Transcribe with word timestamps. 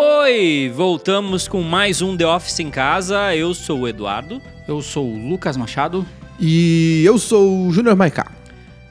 Oi, 0.00 0.70
voltamos 0.72 1.48
com 1.48 1.60
mais 1.60 2.00
um 2.00 2.16
The 2.16 2.24
Office 2.24 2.60
em 2.60 2.70
casa. 2.70 3.34
Eu 3.34 3.52
sou 3.52 3.80
o 3.80 3.88
Eduardo. 3.88 4.40
Eu 4.68 4.80
sou 4.80 5.04
o 5.04 5.28
Lucas 5.28 5.56
Machado. 5.56 6.06
E 6.38 7.02
eu 7.04 7.18
sou 7.18 7.66
o 7.66 7.72
Júnior 7.72 7.96
Maiká. 7.96 8.30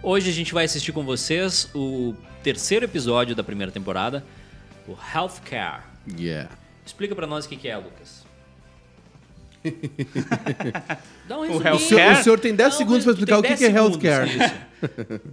Hoje 0.04 0.29
a 0.29 0.33
gente 0.33 0.54
vai 0.54 0.65
assistir 0.65 0.91
com 0.91 1.05
vocês 1.05 1.70
o 1.73 2.13
terceiro 2.43 2.83
episódio 2.83 3.33
da 3.33 3.42
primeira 3.42 3.71
temporada, 3.71 4.21
o 4.85 4.97
Healthcare. 5.15 5.83
Yeah. 6.20 6.49
Explica 6.85 7.15
pra 7.15 7.26
nós 7.26 7.46
o 7.46 7.49
que 7.49 7.55
que 7.55 7.69
é, 7.69 7.78
Lucas. 7.78 8.26
Dá 11.26 11.39
um 11.39 11.44
O 11.44 11.58
resuminho. 11.58 11.76
O 11.76 11.79
senhor, 11.79 12.12
o 12.12 12.15
senhor 12.24 12.39
tem 12.42 12.53
10 12.53 12.69
Não, 12.69 12.78
segundos 12.78 13.03
para 13.05 13.13
explicar 13.13 13.37
o 13.37 13.42
que, 13.42 13.55
que 13.55 13.63
é 13.63 13.71
10 13.71 13.74
segundos, 13.74 14.03
healthcare. 14.03 15.21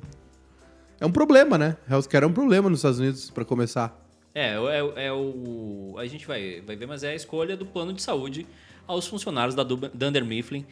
É 1.00 1.04
um 1.06 1.10
problema, 1.10 1.58
né? 1.58 1.76
Healthcare 1.90 2.24
é 2.24 2.28
um 2.28 2.32
problema 2.32 2.70
nos 2.70 2.78
Estados 2.78 3.00
Unidos, 3.00 3.28
para 3.28 3.44
começar. 3.44 4.03
É, 4.34 4.54
é, 4.54 5.06
é 5.06 5.12
o. 5.12 5.94
A 5.98 6.06
gente 6.06 6.26
vai, 6.26 6.60
vai 6.60 6.74
ver, 6.76 6.86
mas 6.86 7.04
é 7.04 7.10
a 7.10 7.14
escolha 7.14 7.56
do 7.56 7.64
plano 7.64 7.92
de 7.92 8.02
saúde 8.02 8.46
aos 8.86 9.06
funcionários 9.06 9.54
da 9.54 9.62
Du- 9.62 9.90
Dunder 9.94 10.24
Mifflin, 10.24 10.66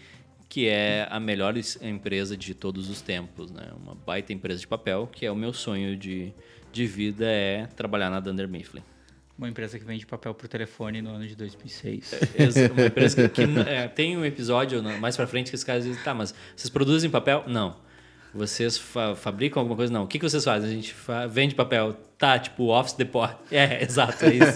que 0.48 0.66
é 0.68 1.06
a 1.08 1.20
melhor 1.20 1.56
es- 1.56 1.78
empresa 1.80 2.36
de 2.36 2.54
todos 2.54 2.90
os 2.90 3.00
tempos, 3.00 3.50
né? 3.52 3.68
Uma 3.80 3.94
baita 3.94 4.32
empresa 4.32 4.58
de 4.60 4.66
papel, 4.66 5.08
que 5.12 5.24
é 5.24 5.30
o 5.30 5.36
meu 5.36 5.52
sonho 5.52 5.96
de, 5.96 6.32
de 6.72 6.86
vida 6.86 7.24
é 7.26 7.66
trabalhar 7.76 8.10
na 8.10 8.18
Dunder 8.18 8.48
Mifflin. 8.48 8.82
Uma 9.38 9.48
empresa 9.48 9.78
que 9.78 9.84
vende 9.84 10.04
papel 10.06 10.34
por 10.34 10.46
telefone 10.48 11.00
no 11.00 11.10
ano 11.10 11.26
de 11.26 11.34
2006. 11.36 12.12
Ex- 12.34 12.56
Uma 12.70 12.86
empresa 12.86 13.28
que, 13.28 13.46
que, 13.46 13.60
é, 13.68 13.86
tem 13.88 14.16
um 14.16 14.24
episódio 14.24 14.82
mais 15.00 15.16
pra 15.16 15.26
frente 15.26 15.50
que 15.50 15.54
os 15.56 15.64
caras 15.64 15.84
dizem, 15.84 16.02
tá, 16.02 16.12
mas 16.12 16.34
vocês 16.56 16.68
produzem 16.68 17.08
papel? 17.08 17.44
Não. 17.46 17.76
Vocês 18.34 18.78
fa- 18.78 19.14
fabricam 19.14 19.60
alguma 19.60 19.76
coisa? 19.76 19.92
Não. 19.92 20.04
O 20.04 20.06
que, 20.06 20.18
que 20.18 20.28
vocês 20.28 20.42
fazem? 20.44 20.70
A 20.70 20.72
gente 20.72 20.94
fa- 20.94 21.26
vende 21.26 21.54
papel. 21.54 21.94
Tá, 22.18 22.38
tipo, 22.38 22.68
Office 22.68 22.94
Depot. 22.94 23.28
É, 23.50 23.82
exato, 23.84 24.24
é 24.24 24.34
isso. 24.34 24.54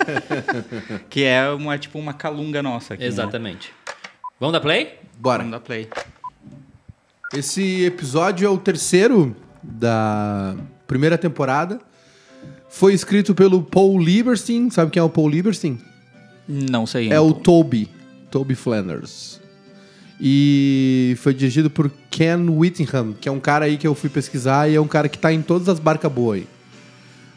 que 1.10 1.24
é 1.24 1.48
uma, 1.50 1.77
tipo 1.78 1.98
uma 1.98 2.14
calunga 2.14 2.62
nossa 2.62 2.94
aqui. 2.94 3.02
né? 3.02 3.08
Exatamente. 3.08 3.72
Vamos 4.41 4.55
dar 4.55 4.60
play? 4.60 4.98
Bora. 5.18 5.38
Vamos 5.38 5.52
dar 5.52 5.60
play. 5.60 5.88
Esse 7.34 7.84
episódio 7.84 8.46
é 8.46 8.50
o 8.50 8.56
terceiro 8.58 9.34
da 9.62 10.55
primeira 10.86 11.18
temporada. 11.18 11.80
Foi 12.68 12.92
escrito 12.94 13.34
pelo 13.34 13.62
Paul 13.62 13.98
Lieberstein. 13.98 14.70
Sabe 14.70 14.90
quem 14.90 15.00
é 15.00 15.02
o 15.02 15.08
Paul 15.11 15.28
Lieberstein? 15.28 15.78
Não 16.48 16.86
sei. 16.86 17.11
É 17.12 17.18
o. 17.20 17.33
Toby. 17.33 17.88
Toby 18.30 18.55
Flanders. 18.55 19.40
E 20.20 21.14
foi 21.19 21.34
dirigido 21.34 21.69
por 21.69 21.91
Ken 22.11 22.48
Whittingham, 22.48 23.12
que 23.12 23.28
é 23.28 23.33
um 23.33 23.41
cara 23.41 23.67
aí 23.67 23.77
que 23.77 23.86
eu 23.86 23.95
fui 23.95 24.09
pesquisar 24.09 24.69
e 24.69 24.75
é 24.75 24.81
um 24.81 24.89
cara 24.89 25.08
que 25.08 25.19
tá 25.19 25.33
em 25.33 25.42
todas 25.42 25.69
as 25.69 25.78
barcas 25.78 26.11
boas 26.11 26.39
aí. 26.39 26.47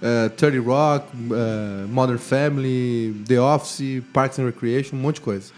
Uh, 0.01 0.29
30 0.29 0.61
Rock, 0.61 1.07
uh, 1.13 1.87
Modern 1.89 2.17
Family, 2.17 3.13
The 3.27 3.41
Office, 3.41 4.01
Parks 4.13 4.39
and 4.39 4.45
Recreation, 4.45 4.95
um 4.95 4.99
monte 4.99 5.15
de 5.15 5.21
coisa. 5.21 5.51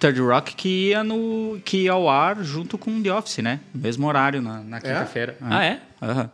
Third 0.00 0.20
Rock 0.20 0.56
que 0.56 0.88
ia, 0.88 1.04
no, 1.04 1.60
que 1.64 1.84
ia 1.84 1.92
ao 1.92 2.08
ar 2.08 2.42
junto 2.42 2.76
com 2.76 3.00
The 3.00 3.12
Office, 3.12 3.38
né? 3.38 3.60
Mesmo 3.72 4.06
horário 4.08 4.42
na, 4.42 4.60
na 4.60 4.80
quinta-feira. 4.80 5.36
Ah, 5.40 5.64
é? 5.64 5.80
Aham. 6.02 6.30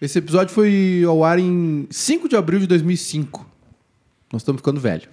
Esse 0.00 0.18
episódio 0.18 0.52
foi 0.52 1.02
ao 1.08 1.24
ar 1.24 1.38
em 1.38 1.88
5 1.90 2.28
de 2.28 2.36
abril 2.36 2.60
de 2.60 2.66
2005. 2.66 3.46
Nós 4.30 4.42
estamos 4.42 4.60
ficando 4.60 4.78
velho. 4.78 5.08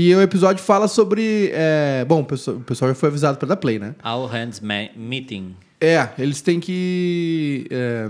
E 0.00 0.14
o 0.14 0.22
episódio 0.22 0.62
fala 0.62 0.86
sobre. 0.86 1.50
é, 1.52 2.04
bom, 2.06 2.20
o 2.20 2.24
pessoal, 2.24 2.56
o 2.58 2.60
pessoal 2.60 2.88
já 2.90 2.94
foi 2.94 3.08
avisado 3.08 3.36
para 3.36 3.48
dar 3.48 3.56
play, 3.56 3.80
né? 3.80 3.96
All 4.00 4.26
Hands 4.26 4.60
Meeting. 4.96 5.56
É, 5.80 6.08
eles 6.16 6.40
têm 6.40 6.60
que 6.60 7.66
é, 7.68 8.08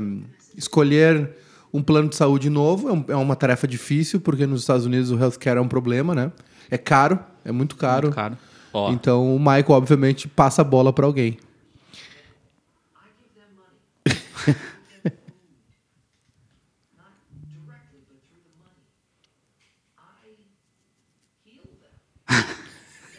escolher 0.55 1.30
um 1.72 1.83
plano 1.83 2.11
de 2.11 2.17
saúde 2.17 2.50
novo. 2.50 2.91
É, 2.91 2.92
um- 2.92 3.05
é 3.08 3.17
uma 3.17 3.34
tarefa 3.34 3.67
difícil, 3.67 4.20
porque 4.20 4.45
nos 4.47 4.61
Estados 4.61 4.84
Unidos 4.84 5.11
o 5.11 5.19
healthcare 5.19 5.56
é 5.56 5.61
um 5.62 5.69
problema, 5.69 6.14
né? 6.14 6.30
É 6.70 6.77
caro, 6.77 7.18
é 7.42 7.51
muito 7.52 7.74
caro. 7.74 8.08
Muito 8.08 8.14
caro. 8.14 8.36
Ó, 8.70 8.92
Então 8.92 9.35
o 9.35 9.39
Michael, 9.39 9.70
obviamente, 9.70 10.29
passa 10.29 10.61
a 10.61 10.64
bola 10.64 10.92
para 10.92 11.07
alguém. 11.07 11.39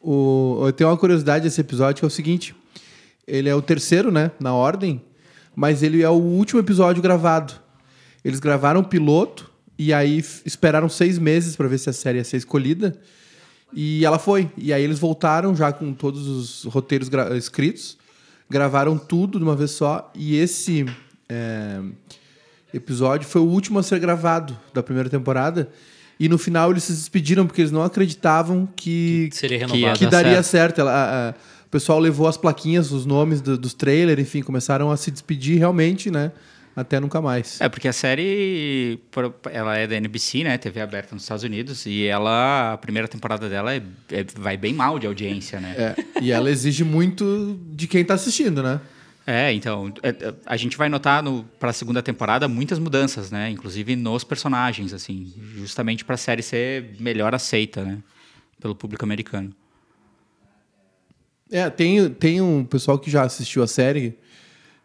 O, 0.00 0.62
eu 0.64 0.72
tenho 0.72 0.88
uma 0.88 0.96
curiosidade 0.96 1.42
desse 1.42 1.60
episódio 1.60 1.98
que 1.98 2.04
é 2.04 2.06
o 2.06 2.10
seguinte: 2.10 2.54
ele 3.26 3.48
é 3.48 3.54
o 3.54 3.60
terceiro, 3.60 4.12
né, 4.12 4.30
na 4.38 4.54
ordem, 4.54 5.02
mas 5.54 5.82
ele 5.82 6.00
é 6.00 6.08
o 6.08 6.12
último 6.12 6.60
episódio 6.60 7.02
gravado. 7.02 7.54
Eles 8.24 8.38
gravaram 8.38 8.80
o 8.80 8.84
piloto 8.84 9.50
e 9.76 9.92
aí 9.92 10.24
esperaram 10.44 10.88
seis 10.88 11.18
meses 11.18 11.56
para 11.56 11.66
ver 11.66 11.78
se 11.78 11.90
a 11.90 11.92
série 11.92 12.18
ia 12.18 12.24
ser 12.24 12.36
escolhida. 12.36 12.96
E 13.72 14.04
ela 14.04 14.18
foi. 14.18 14.48
E 14.56 14.72
aí 14.72 14.82
eles 14.82 15.00
voltaram 15.00 15.56
já 15.56 15.72
com 15.72 15.92
todos 15.92 16.26
os 16.28 16.64
roteiros 16.72 17.08
gra- 17.08 17.36
escritos, 17.36 17.98
gravaram 18.48 18.96
tudo 18.96 19.38
de 19.38 19.44
uma 19.44 19.56
vez 19.56 19.72
só. 19.72 20.10
E 20.14 20.36
esse 20.36 20.86
é, 21.28 21.80
episódio 22.72 23.28
foi 23.28 23.40
o 23.40 23.44
último 23.46 23.80
a 23.80 23.82
ser 23.82 23.98
gravado 23.98 24.56
da 24.72 24.84
primeira 24.84 25.10
temporada. 25.10 25.68
E 26.18 26.28
no 26.28 26.38
final 26.38 26.70
eles 26.70 26.84
se 26.84 26.92
despediram 26.92 27.46
porque 27.46 27.60
eles 27.60 27.70
não 27.72 27.82
acreditavam 27.82 28.66
que, 28.74 29.28
seria 29.32 29.58
que 29.58 29.64
ia 29.64 29.72
renovado. 29.74 29.98
que 29.98 30.04
dar 30.06 30.22
daria 30.22 30.42
certo. 30.42 30.80
Ela- 30.80 30.92
a- 30.92 31.28
a- 31.30 31.34
o 31.66 31.68
pessoal 31.70 31.98
levou 31.98 32.26
as 32.26 32.36
plaquinhas, 32.36 32.90
os 32.92 33.04
nomes 33.04 33.40
do- 33.40 33.58
dos 33.58 33.74
trailers, 33.74 34.20
enfim, 34.20 34.40
começaram 34.42 34.90
a 34.90 34.96
se 34.96 35.10
despedir 35.10 35.58
realmente, 35.58 36.10
né? 36.10 36.32
Até 36.74 37.00
nunca 37.00 37.20
mais. 37.22 37.58
É, 37.60 37.68
porque 37.70 37.88
a 37.88 37.92
série, 37.92 38.98
ela 39.50 39.76
é 39.78 39.86
da 39.86 39.96
NBC, 39.96 40.44
né? 40.44 40.58
TV 40.58 40.80
aberta 40.80 41.14
nos 41.14 41.22
Estados 41.24 41.42
Unidos. 41.42 41.86
E 41.86 42.04
ela, 42.06 42.74
a 42.74 42.78
primeira 42.78 43.08
temporada 43.08 43.48
dela 43.48 43.74
é- 43.74 43.82
é- 44.12 44.26
vai 44.38 44.56
bem 44.58 44.74
mal 44.74 44.98
de 44.98 45.06
audiência, 45.06 45.58
né? 45.58 45.74
É, 45.78 45.94
e 46.22 46.30
ela 46.30 46.50
exige 46.50 46.84
muito 46.84 47.58
de 47.72 47.86
quem 47.86 48.04
tá 48.04 48.14
assistindo, 48.14 48.62
né? 48.62 48.78
É, 49.26 49.52
então, 49.52 49.92
é, 50.04 50.10
é, 50.10 50.34
a 50.46 50.56
gente 50.56 50.76
vai 50.76 50.88
notar 50.88 51.20
para 51.58 51.70
a 51.70 51.72
segunda 51.72 52.00
temporada 52.00 52.46
muitas 52.46 52.78
mudanças, 52.78 53.30
né? 53.30 53.50
Inclusive 53.50 53.96
nos 53.96 54.22
personagens, 54.22 54.92
assim, 54.92 55.32
justamente 55.56 56.04
para 56.04 56.14
a 56.14 56.18
série 56.18 56.42
ser 56.42 56.94
melhor 57.00 57.34
aceita, 57.34 57.82
né? 57.84 57.98
Pelo 58.60 58.74
público 58.74 59.04
americano. 59.04 59.52
É, 61.50 61.68
tem, 61.70 62.08
tem 62.10 62.40
um 62.40 62.64
pessoal 62.64 62.98
que 62.98 63.10
já 63.10 63.22
assistiu 63.22 63.62
a 63.62 63.66
série, 63.66 64.16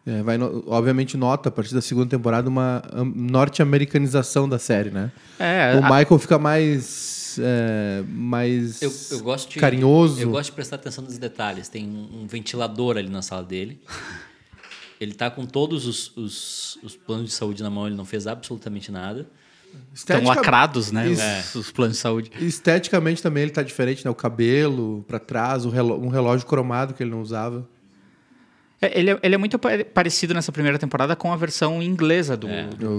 é, 0.06 0.22
vai, 0.22 0.36
no- 0.38 0.64
obviamente 0.68 1.16
nota 1.16 1.48
a 1.48 1.52
partir 1.52 1.74
da 1.74 1.80
segunda 1.80 2.08
temporada 2.08 2.48
uma 2.48 2.82
am- 2.92 3.12
norte-americanização 3.16 4.48
da 4.48 4.58
série, 4.58 4.90
né? 4.90 5.10
É, 5.38 5.74
o 5.76 5.84
a- 5.84 5.98
Michael 5.98 6.18
fica 6.18 6.38
mais. 6.38 7.36
é, 7.40 8.02
mais 8.08 8.82
Eu, 8.82 8.92
eu 9.12 9.20
gosto 9.22 9.50
de, 9.50 9.58
carinhoso. 9.60 10.20
Eu 10.20 10.30
gosto 10.30 10.50
de 10.50 10.54
prestar 10.56 10.76
atenção 10.76 11.02
nos 11.04 11.16
detalhes. 11.18 11.68
Tem 11.68 11.84
um, 11.86 12.22
um 12.22 12.26
ventilador 12.26 12.96
ali 12.96 13.08
na 13.08 13.22
sala 13.22 13.42
dele. 13.44 13.80
Ele 15.02 15.14
tá 15.14 15.28
com 15.28 15.44
todos 15.44 15.84
os, 15.84 16.16
os, 16.16 16.78
os 16.80 16.94
planos 16.96 17.26
de 17.26 17.32
saúde 17.32 17.60
na 17.60 17.68
mão, 17.68 17.88
ele 17.88 17.96
não 17.96 18.04
fez 18.04 18.28
absolutamente 18.28 18.92
nada. 18.92 19.28
estão 19.92 20.22
lacrados, 20.22 20.92
né? 20.92 21.08
Isso. 21.10 21.58
Os, 21.58 21.66
os 21.66 21.72
planos 21.72 21.96
de 21.96 22.00
saúde. 22.00 22.30
Esteticamente 22.40 23.20
também 23.20 23.42
ele 23.42 23.50
tá 23.50 23.64
diferente, 23.64 24.04
né? 24.04 24.10
O 24.12 24.14
cabelo 24.14 25.04
pra 25.08 25.18
trás, 25.18 25.64
reló- 25.64 25.96
um 25.98 26.06
relógio 26.08 26.46
cromado 26.46 26.94
que 26.94 27.02
ele 27.02 27.10
não 27.10 27.20
usava. 27.20 27.68
É, 28.80 28.96
ele, 28.96 29.10
é, 29.10 29.18
ele 29.24 29.34
é 29.34 29.38
muito 29.38 29.58
pa- 29.58 29.70
parecido 29.92 30.34
nessa 30.34 30.52
primeira 30.52 30.78
temporada 30.78 31.16
com 31.16 31.32
a 31.32 31.36
versão 31.36 31.82
inglesa 31.82 32.36
do. 32.36 32.46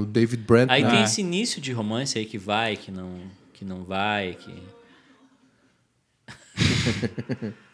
O 0.02 0.06
David 0.06 0.44
Brent. 0.44 0.69
Aí 0.69 0.84
né? 0.84 0.90
tem 0.90 1.03
esse 1.03 1.22
início 1.22 1.62
de 1.62 1.72
romance 1.72 2.19
aí 2.19 2.25
que 2.25 2.38
vai, 2.38 2.75
que 2.75 2.92
não, 2.92 3.12
que 3.53 3.63
não 3.63 3.86
vai, 3.86 4.34
que... 4.34 4.53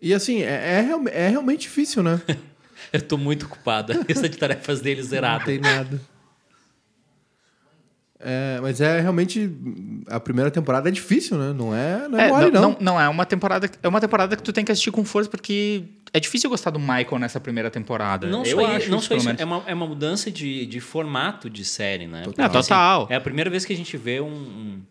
E 0.00 0.12
assim, 0.14 0.42
é, 0.42 0.78
é, 0.78 0.80
real- 0.82 1.08
é 1.08 1.28
realmente 1.28 1.62
difícil, 1.62 2.02
né? 2.02 2.20
Eu 2.92 3.00
tô 3.02 3.16
muito 3.16 3.46
ocupado. 3.46 3.92
A 3.92 3.96
lista 4.06 4.28
de 4.28 4.36
tarefas 4.36 4.80
dele 4.80 5.00
Não 5.02 5.08
zerada. 5.08 5.44
tem 5.44 5.58
nada. 5.58 6.00
É, 8.18 8.58
mas 8.62 8.80
é 8.80 8.98
realmente. 9.00 9.50
A 10.08 10.18
primeira 10.18 10.50
temporada 10.50 10.88
é 10.88 10.92
difícil, 10.92 11.36
né? 11.36 11.52
Não 11.52 11.74
é, 11.74 12.08
não 12.08 12.18
é, 12.18 12.26
É, 12.26 12.28
mole, 12.30 12.50
não, 12.50 12.60
não. 12.62 12.70
não, 12.70 12.76
não, 12.80 13.00
é 13.00 13.08
uma 13.08 13.26
temporada. 13.26 13.70
É 13.82 13.88
uma 13.88 14.00
temporada 14.00 14.34
que 14.34 14.42
tu 14.42 14.52
tem 14.54 14.64
que 14.64 14.72
assistir 14.72 14.90
com 14.90 15.04
força, 15.04 15.28
porque 15.28 15.84
é 16.14 16.18
difícil 16.18 16.48
gostar 16.48 16.70
do 16.70 16.78
Michael 16.80 17.18
nessa 17.18 17.38
primeira 17.38 17.70
temporada. 17.70 18.26
Não 18.26 18.42
Eu 18.42 18.58
só, 18.58 18.66
acho 18.66 18.78
isso, 18.78 18.90
não 18.90 18.98
isso, 18.98 19.08
só 19.08 19.14
isso, 19.16 19.28
é 19.36 19.44
uma, 19.44 19.62
é 19.66 19.74
uma 19.74 19.86
mudança 19.86 20.30
de, 20.30 20.64
de 20.64 20.80
formato 20.80 21.50
de 21.50 21.62
série, 21.64 22.06
né? 22.06 22.22
Ah, 22.38 22.48
total. 22.48 23.06
é 23.10 23.16
a 23.16 23.20
primeira 23.20 23.50
vez 23.50 23.66
que 23.66 23.72
a 23.74 23.76
gente 23.76 23.96
vê 23.98 24.18
um- 24.20 24.26
um- 24.28 24.82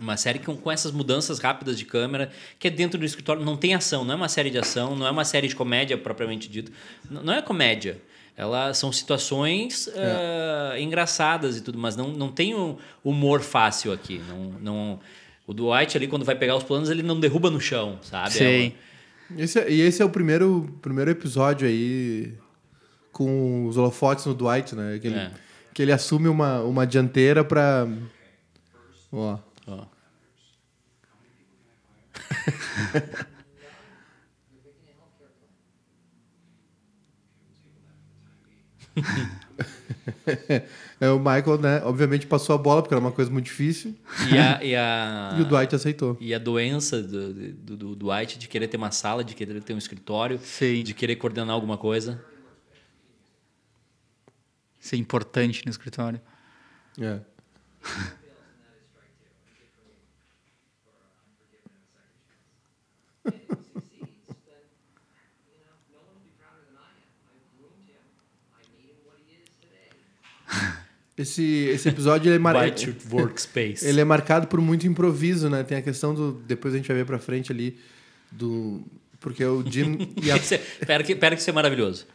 uma 0.00 0.16
série 0.16 0.38
com, 0.38 0.56
com 0.56 0.70
essas 0.70 0.92
mudanças 0.92 1.38
rápidas 1.38 1.78
de 1.78 1.84
câmera, 1.84 2.30
que 2.58 2.68
é 2.68 2.70
dentro 2.70 2.98
do 2.98 3.04
escritório, 3.04 3.44
não 3.44 3.56
tem 3.56 3.74
ação, 3.74 4.04
não 4.04 4.12
é 4.12 4.16
uma 4.16 4.28
série 4.28 4.50
de 4.50 4.58
ação, 4.58 4.94
não 4.96 5.06
é 5.06 5.10
uma 5.10 5.24
série 5.24 5.48
de 5.48 5.56
comédia 5.56 5.98
propriamente 5.98 6.48
dito. 6.48 6.70
N- 7.10 7.20
Não 7.24 7.32
é 7.34 7.42
comédia. 7.42 8.00
Elas 8.36 8.78
são 8.78 8.92
situações 8.92 9.88
ah, 9.96 10.78
engraçadas 10.78 11.56
e 11.56 11.60
tudo, 11.60 11.76
mas 11.78 11.96
não, 11.96 12.08
não 12.12 12.30
tem 12.30 12.54
um 12.54 12.76
humor 13.02 13.40
fácil 13.40 13.92
aqui. 13.92 14.20
Não, 14.28 14.52
não, 14.60 15.00
O 15.46 15.52
Dwight 15.52 15.96
ali, 15.96 16.06
quando 16.06 16.24
vai 16.24 16.36
pegar 16.36 16.54
os 16.54 16.62
planos, 16.62 16.88
ele 16.88 17.02
não 17.02 17.18
derruba 17.18 17.50
no 17.50 17.60
chão, 17.60 17.98
sabe? 18.02 18.28
É 18.28 18.30
Sim. 18.30 18.72
Esse 19.36 19.58
é- 19.58 19.70
e 19.70 19.80
esse 19.80 20.00
é 20.00 20.04
o 20.04 20.08
primeiro, 20.10 20.72
primeiro 20.80 21.10
episódio 21.10 21.66
aí 21.66 22.32
com 23.10 23.66
os 23.66 23.76
holofotes 23.76 24.24
no 24.26 24.34
Dwight, 24.34 24.74
né? 24.76 24.98
Que 25.00 25.08
ele, 25.08 25.16
É. 25.18 25.30
que 25.74 25.82
ele 25.82 25.90
assume 25.92 26.28
uma, 26.28 26.60
uma 26.62 26.86
dianteira 26.86 27.42
pra. 27.44 27.88
Ó. 29.10 29.36
Ó. 29.66 29.84
É, 41.00 41.08
o 41.10 41.18
Michael, 41.18 41.58
né? 41.60 41.82
Obviamente 41.84 42.26
passou 42.26 42.54
a 42.54 42.58
bola, 42.58 42.82
porque 42.82 42.94
era 42.94 43.00
uma 43.00 43.12
coisa 43.12 43.30
muito 43.30 43.46
difícil. 43.46 43.94
E 44.32 44.38
a, 44.38 44.64
e 44.64 44.74
a, 44.76 45.34
E 45.38 45.42
o 45.42 45.44
Dwight 45.44 45.74
aceitou. 45.74 46.16
e 46.20 46.34
a 46.34 46.38
doença 46.38 47.02
do, 47.02 47.32
do, 47.52 47.76
do 47.76 47.96
Dwight 47.96 48.38
de 48.38 48.48
querer 48.48 48.66
ter 48.68 48.76
uma 48.76 48.90
sala, 48.90 49.22
de 49.22 49.34
querer 49.34 49.62
ter 49.62 49.74
um 49.74 49.78
escritório, 49.78 50.38
Sim. 50.42 50.82
de 50.82 50.94
querer 50.94 51.16
coordenar 51.16 51.54
alguma 51.54 51.78
coisa. 51.78 52.22
Isso 54.80 54.94
é 54.94 54.98
importante 54.98 55.64
no 55.64 55.70
escritório. 55.70 56.20
É. 57.00 57.20
Esse, 71.18 71.42
esse 71.42 71.88
episódio 71.88 72.28
ele 72.28 72.36
é, 72.36 72.38
mar... 72.38 72.54
Dwight 72.54 72.96
Workspace. 73.10 73.84
ele 73.84 74.00
é 74.00 74.04
marcado 74.04 74.46
por 74.46 74.60
muito 74.60 74.86
improviso, 74.86 75.50
né? 75.50 75.64
Tem 75.64 75.78
a 75.78 75.82
questão 75.82 76.14
do. 76.14 76.32
Depois 76.46 76.72
a 76.72 76.76
gente 76.76 76.86
vai 76.86 76.96
ver 76.98 77.04
pra 77.04 77.18
frente 77.18 77.50
ali. 77.50 77.76
Do. 78.30 78.82
Porque 79.18 79.44
o 79.44 79.68
Jim 79.68 80.14
e 80.22 80.30
a, 80.30 80.36
é- 80.36 80.86
pera, 80.86 81.02
que, 81.02 81.16
pera 81.16 81.34
que 81.34 81.40
isso 81.40 81.50
é 81.50 81.52
maravilhoso. 81.52 82.06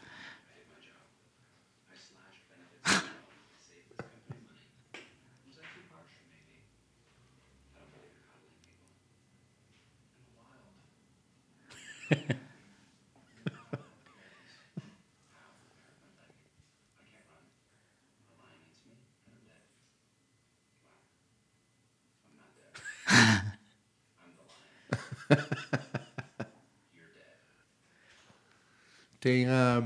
Tem 29.20 29.46
a. 29.48 29.82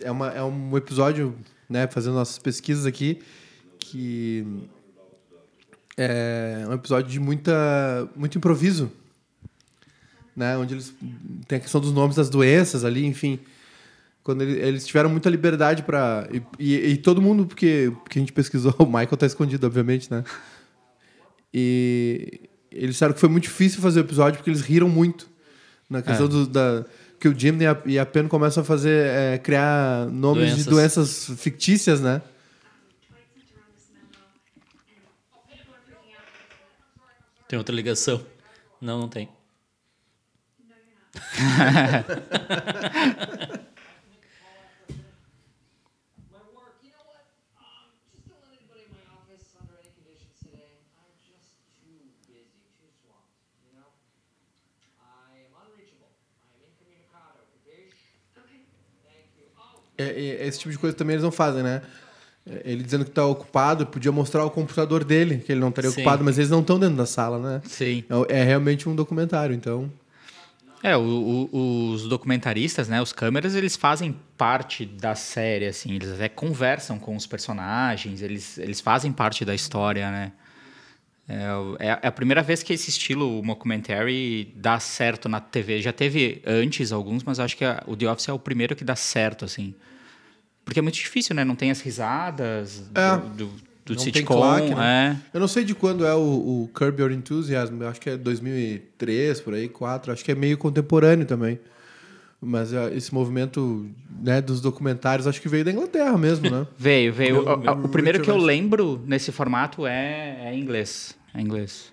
É, 0.00 0.10
uma, 0.10 0.28
é 0.30 0.42
um 0.42 0.76
episódio, 0.76 1.36
né, 1.68 1.86
fazendo 1.86 2.14
nossas 2.14 2.38
pesquisas 2.38 2.84
aqui, 2.84 3.22
que 3.78 4.44
é 5.96 6.64
um 6.68 6.72
episódio 6.72 7.10
de 7.10 7.20
muita, 7.20 8.08
muito 8.16 8.36
improviso. 8.38 8.90
Né, 10.34 10.56
onde 10.56 10.74
eles. 10.74 10.94
Tem 11.46 11.58
a 11.58 11.60
questão 11.60 11.80
dos 11.80 11.92
nomes 11.92 12.16
das 12.16 12.28
doenças 12.30 12.84
ali, 12.84 13.04
enfim. 13.06 13.38
Quando 14.24 14.42
ele- 14.42 14.58
eles 14.60 14.86
tiveram 14.86 15.10
muita 15.10 15.28
liberdade 15.28 15.82
para 15.82 16.28
e, 16.32 16.42
e- 16.58 16.92
e 16.92 16.96
todo 16.96 17.20
mundo, 17.20 17.44
porque, 17.46 17.92
porque 18.02 18.18
a 18.18 18.22
gente 18.22 18.32
pesquisou, 18.32 18.74
o 18.80 18.86
Michael 18.86 19.16
tá 19.16 19.26
escondido, 19.26 19.66
obviamente, 19.66 20.10
né? 20.10 20.24
E 21.52 22.48
eles 22.72 22.90
disseram 22.90 23.12
que 23.14 23.20
foi 23.20 23.28
muito 23.28 23.44
difícil 23.44 23.80
fazer 23.80 24.00
o 24.00 24.04
episódio 24.04 24.38
porque 24.38 24.50
eles 24.50 24.62
riram 24.62 24.88
muito. 24.88 25.28
Na 25.88 26.02
questão 26.02 26.26
É. 26.26 26.28
do, 26.28 26.46
da. 26.46 26.84
Que 27.20 27.28
o 27.28 27.38
Jim 27.38 27.56
e 27.60 27.66
a, 27.66 27.80
e 27.86 27.98
a 27.98 28.06
Pen 28.06 28.26
começam 28.26 28.62
a 28.62 28.66
fazer. 28.66 29.06
é, 29.06 29.38
criar 29.38 30.06
nomes 30.10 30.56
de 30.56 30.64
Doenças. 30.64 31.26
doenças 31.26 31.40
fictícias, 31.40 32.00
né? 32.00 32.20
Tem 37.48 37.58
outra 37.58 37.74
ligação. 37.74 38.24
Não, 38.80 38.98
não 39.00 39.08
tem. 39.08 39.28
esse 60.10 60.58
tipo 60.58 60.70
de 60.72 60.78
coisa 60.78 60.96
também 60.96 61.14
eles 61.14 61.24
não 61.24 61.32
fazem, 61.32 61.62
né? 61.62 61.82
É, 62.46 62.62
Ele 62.64 62.82
dizendo 62.82 63.04
que 63.04 63.10
tá 63.10 63.24
ocupado, 63.24 63.86
podia 63.86 64.10
mostrar 64.12 64.44
o 64.44 64.50
computador 64.50 65.04
dele, 65.04 65.38
que 65.38 65.52
ele 65.52 65.60
não 65.60 65.68
estaria 65.68 65.90
Sim. 65.90 66.00
ocupado, 66.00 66.24
mas 66.24 66.38
eles 66.38 66.50
não 66.50 66.60
estão 66.60 66.78
dentro 66.78 66.96
da 66.96 67.06
sala, 67.06 67.38
né? 67.38 67.62
Sim. 67.64 68.04
É, 68.28 68.40
é 68.40 68.44
realmente 68.44 68.88
um 68.88 68.94
documentário, 68.94 69.54
então. 69.54 69.90
É, 70.82 70.96
o- 70.96 71.48
o- 71.52 71.90
os 71.92 72.08
documentaristas, 72.08 72.88
né, 72.88 73.00
os 73.00 73.12
câmeras, 73.12 73.54
eles 73.54 73.76
fazem 73.76 74.16
parte 74.36 74.84
da 74.84 75.14
série, 75.14 75.66
assim, 75.66 75.94
eles 75.94 76.10
até 76.10 76.28
conversam 76.28 76.98
com 76.98 77.14
os 77.14 77.24
personagens, 77.24 78.20
eles, 78.20 78.58
eles 78.58 78.80
fazem 78.80 79.12
parte 79.12 79.44
da 79.44 79.54
história, 79.54 80.10
né? 80.10 80.32
É, 81.28 81.86
é 81.86 81.98
é 82.02 82.08
a 82.08 82.12
primeira 82.12 82.42
vez 82.42 82.64
que 82.64 82.72
esse 82.72 82.90
estilo 82.90 83.40
mockumentary 83.44 84.52
dá 84.56 84.80
certo 84.80 85.28
na 85.28 85.38
TV. 85.40 85.80
Já 85.80 85.92
teve 85.92 86.42
antes 86.44 86.90
alguns, 86.90 87.22
mas 87.22 87.38
acho 87.38 87.56
que 87.56 87.64
a- 87.64 87.80
o 87.86 87.96
The 87.96 88.10
Office 88.10 88.28
é 88.28 88.32
o 88.32 88.38
primeiro 88.38 88.74
que 88.74 88.82
dá 88.82 88.96
certo, 88.96 89.44
assim. 89.44 89.72
Porque 90.64 90.78
é 90.78 90.82
muito 90.82 90.94
difícil, 90.94 91.34
né? 91.34 91.44
Não 91.44 91.54
tem 91.54 91.70
as 91.70 91.80
risadas 91.80 92.84
É. 92.94 93.16
do, 93.16 93.50
do, 93.84 93.94
do 93.94 94.00
sitcom, 94.00 94.34
claque, 94.36 94.74
né? 94.74 95.20
é. 95.32 95.36
Eu 95.36 95.40
não 95.40 95.48
sei 95.48 95.64
de 95.64 95.74
quando 95.74 96.06
é 96.06 96.14
o, 96.14 96.18
o 96.64 96.70
Curb 96.72 97.00
Your 97.02 97.12
Enthusiasm, 97.12 97.80
eu 97.82 97.88
acho 97.88 98.00
que 98.00 98.10
é 98.10 98.16
2003, 98.16 99.40
por 99.40 99.54
aí, 99.54 99.68
4, 99.68 100.12
acho 100.12 100.24
que 100.24 100.30
é 100.32 100.34
meio 100.34 100.56
contemporâneo 100.56 101.26
também. 101.26 101.58
Mas 102.44 102.72
é, 102.72 102.92
esse 102.94 103.14
movimento 103.14 103.88
né, 104.20 104.40
dos 104.40 104.60
documentários, 104.60 105.28
acho 105.28 105.40
que 105.40 105.48
veio 105.48 105.64
da 105.64 105.70
Inglaterra 105.70 106.18
mesmo, 106.18 106.50
né? 106.50 106.66
Veio, 106.76 107.12
veio. 107.12 107.42
O, 107.48 107.56
meu 107.56 107.72
o 107.84 107.88
primeiro 107.88 108.20
que 108.20 108.28
eu 108.30 108.36
lembro 108.36 109.00
nesse 109.06 109.30
formato 109.30 109.86
é, 109.86 110.48
é 110.48 110.56
inglês. 110.58 111.16
É 111.32 111.40
inglês. 111.40 111.92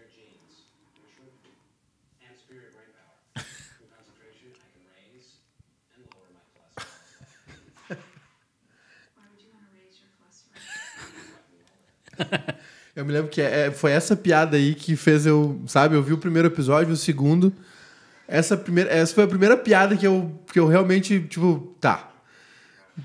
Eu 12.95 13.05
me 13.05 13.13
lembro 13.13 13.29
que 13.29 13.41
é, 13.41 13.67
é- 13.67 13.71
foi 13.71 13.91
essa 13.91 14.15
piada 14.15 14.57
aí 14.57 14.73
que 14.75 14.95
fez 14.95 15.25
eu, 15.25 15.61
sabe, 15.67 15.95
eu 15.95 16.03
vi 16.03 16.11
o 16.11 16.17
primeiro 16.17 16.47
episódio, 16.47 16.93
o 16.93 16.97
segundo. 16.97 17.53
Essa, 18.27 18.57
primeira, 18.57 18.89
essa 18.91 19.13
foi 19.13 19.23
a 19.23 19.27
primeira 19.27 19.55
piada 19.55 19.95
que 19.95 20.05
eu, 20.05 20.37
que 20.51 20.59
eu 20.59 20.67
realmente, 20.67 21.19
tipo, 21.21 21.75
tá. 21.79 22.11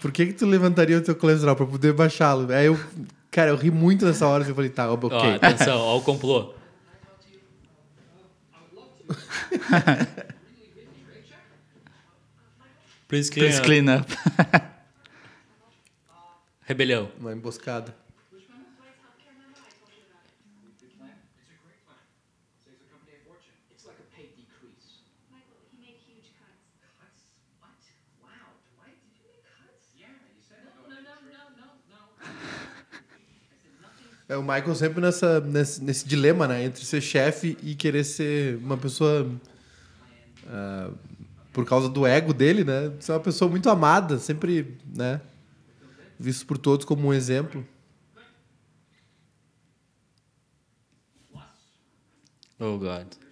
Por 0.00 0.10
que 0.10 0.26
que 0.26 0.32
tu 0.32 0.46
levantaria 0.46 0.98
o 0.98 1.00
teu 1.00 1.14
colesterol? 1.14 1.54
Pra 1.54 1.66
poder 1.66 1.92
baixá-lo? 1.92 2.52
Aí 2.52 2.66
eu, 2.66 2.78
cara, 3.30 3.50
eu 3.50 3.56
ri 3.56 3.70
muito 3.70 4.04
nessa 4.04 4.26
hora, 4.26 4.42
assim, 4.42 4.50
eu 4.50 4.56
falei, 4.56 4.70
tá, 4.70 4.90
ok. 4.90 5.10
Ó, 5.12 5.34
atenção, 5.34 5.78
ó 5.78 5.96
o 5.98 6.02
complô. 6.02 6.54
Please 13.06 13.30
clean 13.30 13.44
Please 13.44 13.58
up. 13.58 13.66
clean 13.66 13.96
up. 13.96 14.10
Rebelião. 16.66 17.10
Uma 17.20 17.32
emboscada. 17.32 17.94
É 34.28 34.36
o 34.36 34.42
Michael 34.42 34.74
sempre 34.74 35.00
nessa, 35.00 35.40
nesse, 35.40 35.82
nesse 35.82 36.08
dilema, 36.08 36.48
né? 36.48 36.64
Entre 36.64 36.84
ser 36.84 37.00
chefe 37.00 37.58
e 37.62 37.74
querer 37.74 38.04
ser 38.04 38.56
uma 38.56 38.76
pessoa. 38.76 39.30
ah, 40.46 40.90
por 41.52 41.64
causa 41.64 41.88
do 41.88 42.04
ego 42.04 42.34
dele, 42.34 42.64
né? 42.64 42.92
Ser 42.98 43.12
uma 43.12 43.20
pessoa 43.20 43.48
muito 43.48 43.70
amada, 43.70 44.18
sempre, 44.18 44.76
né? 44.84 45.20
Visto 46.18 46.44
por 46.46 46.58
todos 46.58 46.84
como 46.84 47.08
um 47.08 47.14
exemplo. 47.14 47.64
Oh, 52.58 52.78
God. 52.78 53.23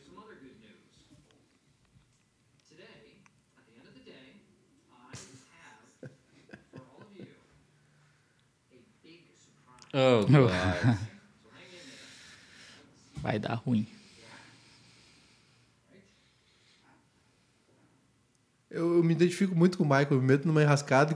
Oh, 9.93 10.27
Vai 13.17 13.39
dar 13.39 13.55
ruim. 13.55 13.87
Eu, 18.71 18.97
eu, 18.97 19.05
me 19.05 19.13
identifico 19.13 19.55
muito 19.55 19.77
com 19.77 19.85
o 19.85 19.87
Michael, 19.87 20.21
me 20.21 20.27
meto 20.27 20.49
numa 20.49 20.63
enrascada 20.63 21.15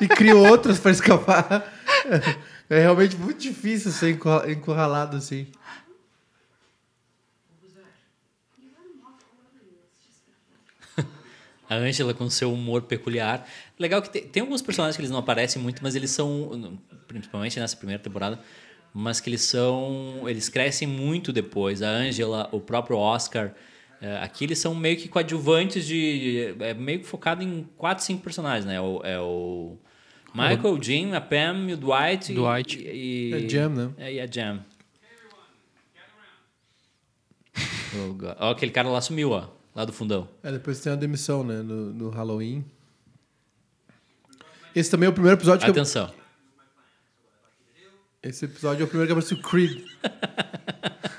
e, 0.00 0.04
e 0.04 0.08
crio 0.08 0.38
outras 0.38 0.78
para 0.78 0.90
escapar. 0.90 1.72
É, 2.68 2.76
é 2.76 2.80
realmente 2.82 3.16
muito 3.16 3.40
difícil 3.40 3.90
ser 3.90 4.16
encurralado 4.48 5.16
assim. 5.16 5.48
A 11.68 11.74
Angela 11.74 12.14
com 12.14 12.28
seu 12.30 12.52
humor 12.52 12.82
peculiar. 12.82 13.46
Legal 13.78 14.00
que 14.00 14.08
tem, 14.10 14.22
tem 14.22 14.40
alguns 14.40 14.62
personagens 14.62 14.96
que 14.96 15.00
eles 15.02 15.10
não 15.10 15.18
aparecem 15.18 15.60
muito, 15.60 15.82
mas 15.82 15.94
eles 15.96 16.10
são, 16.10 16.78
principalmente 17.08 17.58
nessa 17.58 17.76
primeira 17.76 18.00
temporada, 18.02 18.38
mas 18.94 19.20
que 19.20 19.28
eles 19.28 19.42
são, 19.42 20.22
eles 20.28 20.48
crescem 20.48 20.86
muito 20.86 21.32
depois. 21.32 21.82
A 21.82 21.88
Angela, 21.88 22.48
o 22.52 22.60
próprio 22.60 22.96
Oscar, 22.96 23.52
é, 24.00 24.18
aqui 24.18 24.44
eles 24.44 24.58
são 24.58 24.74
meio 24.74 24.96
que 24.96 25.08
coadjuvantes 25.08 25.86
de, 25.86 26.54
é 26.60 26.72
meio 26.74 27.00
que 27.00 27.06
focado 27.06 27.42
em 27.42 27.66
quatro, 27.76 28.04
cinco 28.04 28.22
personagens, 28.22 28.64
né? 28.64 28.80
O, 28.80 29.00
é 29.02 29.18
o 29.20 29.76
Michael, 30.34 30.74
o 30.74 30.82
Jim, 30.82 31.14
a 31.14 31.20
Pam 31.20 31.66
e 31.68 31.72
o 31.72 31.76
Dwight. 31.76 32.30
e- 32.32 32.34
Dwight. 32.34 32.78
E, 32.78 33.30
É 33.32 33.36
a 33.44 33.48
Jam, 33.48 33.68
né? 33.70 33.90
É, 33.98 34.12
e 34.12 34.20
a 34.20 34.26
Jam. 34.26 34.60
Oh, 37.98 38.12
God. 38.12 38.36
Ó, 38.38 38.50
aquele 38.50 38.70
cara 38.72 38.88
lá 38.88 39.00
sumiu, 39.00 39.30
ó, 39.30 39.48
lá 39.76 39.84
do 39.84 39.92
fundão. 39.92 40.26
É, 40.42 40.50
depois 40.50 40.80
tem 40.80 40.90
a 40.90 40.96
demissão, 40.96 41.44
né? 41.44 41.60
No, 41.62 41.92
no 41.92 42.08
Halloween. 42.08 42.64
Esse 44.74 44.90
também 44.90 45.06
é 45.06 45.10
o 45.10 45.12
primeiro 45.12 45.38
episódio 45.38 45.64
que 45.64 45.70
eu, 45.70 45.72
Atenção. 45.72 46.12
Esse 48.22 48.46
episódio 48.46 48.82
é 48.82 48.84
o 48.84 48.88
primeiro 48.88 49.06
que 49.06 49.12
aparece 49.12 49.34
o 49.34 49.42
Creed. 49.42 49.84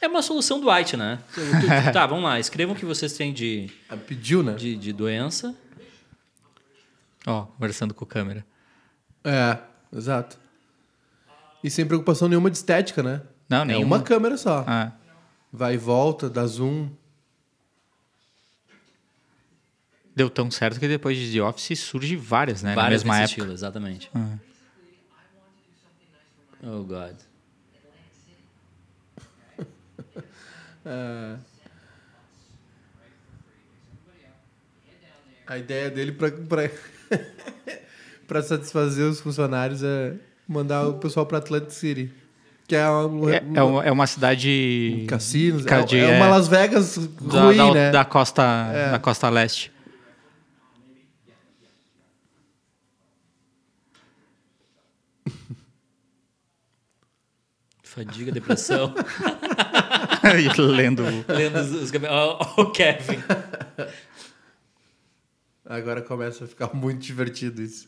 É 0.00 0.06
uma 0.08 0.20
solução 0.22 0.60
Dwight, 0.60 0.96
né? 0.96 1.18
Tu- 1.34 1.40
tu- 1.40 1.92
tá, 1.92 2.06
vamos 2.06 2.24
lá. 2.24 2.38
Escrevam 2.38 2.74
o 2.74 2.78
que 2.78 2.84
vocês 2.84 3.12
têm 3.14 3.32
de, 3.32 3.70
Ah, 3.88 3.96
Pediu, 3.96 4.42
né? 4.42 4.54
de, 4.54 4.76
de 4.76 4.92
doença. 4.92 5.54
Ó, 7.26 7.42
conversando 7.46 7.92
com 7.94 8.04
a 8.04 8.08
câmera. 8.08 8.46
É, 9.24 9.58
exato. 9.96 10.38
E 11.64 11.70
sem 11.70 11.84
preocupação 11.86 12.28
nenhuma 12.28 12.50
de 12.50 12.56
estética, 12.58 13.02
né? 13.02 13.22
Não, 13.48 13.62
É 13.62 13.64
nenhuma. 13.64 13.96
uma 13.96 14.02
câmera 14.02 14.36
só. 14.36 14.64
Ah, 14.66 14.92
Vai 15.52 15.74
e 15.74 15.78
volta, 15.78 16.28
dá 16.28 16.46
zoom. 16.46 16.90
deu 20.14 20.28
tão 20.30 20.50
certo 20.50 20.78
que 20.80 20.86
depois 20.88 21.16
de 21.16 21.32
The 21.32 21.42
Office 21.42 21.78
surge 21.80 22.16
várias, 22.16 22.62
né? 22.62 22.74
Várias 22.74 23.02
na 23.02 23.08
mesma 23.12 23.16
época. 23.24 23.30
estilo, 23.30 23.52
exatamente. 23.52 24.10
Ah. 24.14 24.36
Oh, 26.62 26.82
God. 26.84 27.16
É. 30.84 31.36
A 35.46 35.58
ideia 35.58 35.90
dele 35.90 36.12
pra 38.26 38.42
satisfazer 38.42 39.06
os 39.08 39.20
funcionários 39.20 39.82
é 39.82 40.14
mandar 40.48 40.88
o 40.88 40.94
pessoal 40.94 41.24
pra 41.26 41.38
Atlantic 41.38 41.70
City. 41.70 42.12
Que 42.66 42.74
é, 42.74 42.88
um, 42.90 43.28
É, 43.28 43.36
é 43.54 43.62
uma, 43.62 43.84
é 43.84 43.92
uma 43.92 44.06
cidade. 44.08 45.04
cassinos. 45.08 45.64
Ca- 45.64 45.80
É, 45.80 45.84
de- 45.84 45.98
é 46.00 46.16
uma 46.16 46.26
é, 46.26 46.30
Las 46.30 46.48
Vegas 46.48 46.96
da, 46.98 47.44
ruim, 47.44 47.56
da, 47.56 47.72
né? 47.74 47.90
da 47.92 48.04
costa, 48.04 48.42
É. 48.74 48.90
da 48.90 48.98
costa 48.98 49.28
leste. 49.30 49.70
Fadiga, 57.82 58.32
depressão. 58.32 58.92
E 60.38 60.60
Lendo. 60.60 61.04
Lendo 61.28 61.58
os, 61.58 61.72
os 61.72 61.92
ó, 62.08 62.62
o 62.62 62.70
Kevin. 62.70 63.22
Agora 65.64 66.02
começa 66.02 66.44
a 66.44 66.48
ficar 66.48 66.74
muito 66.74 67.00
divertido 67.00 67.62
isso. 67.62 67.86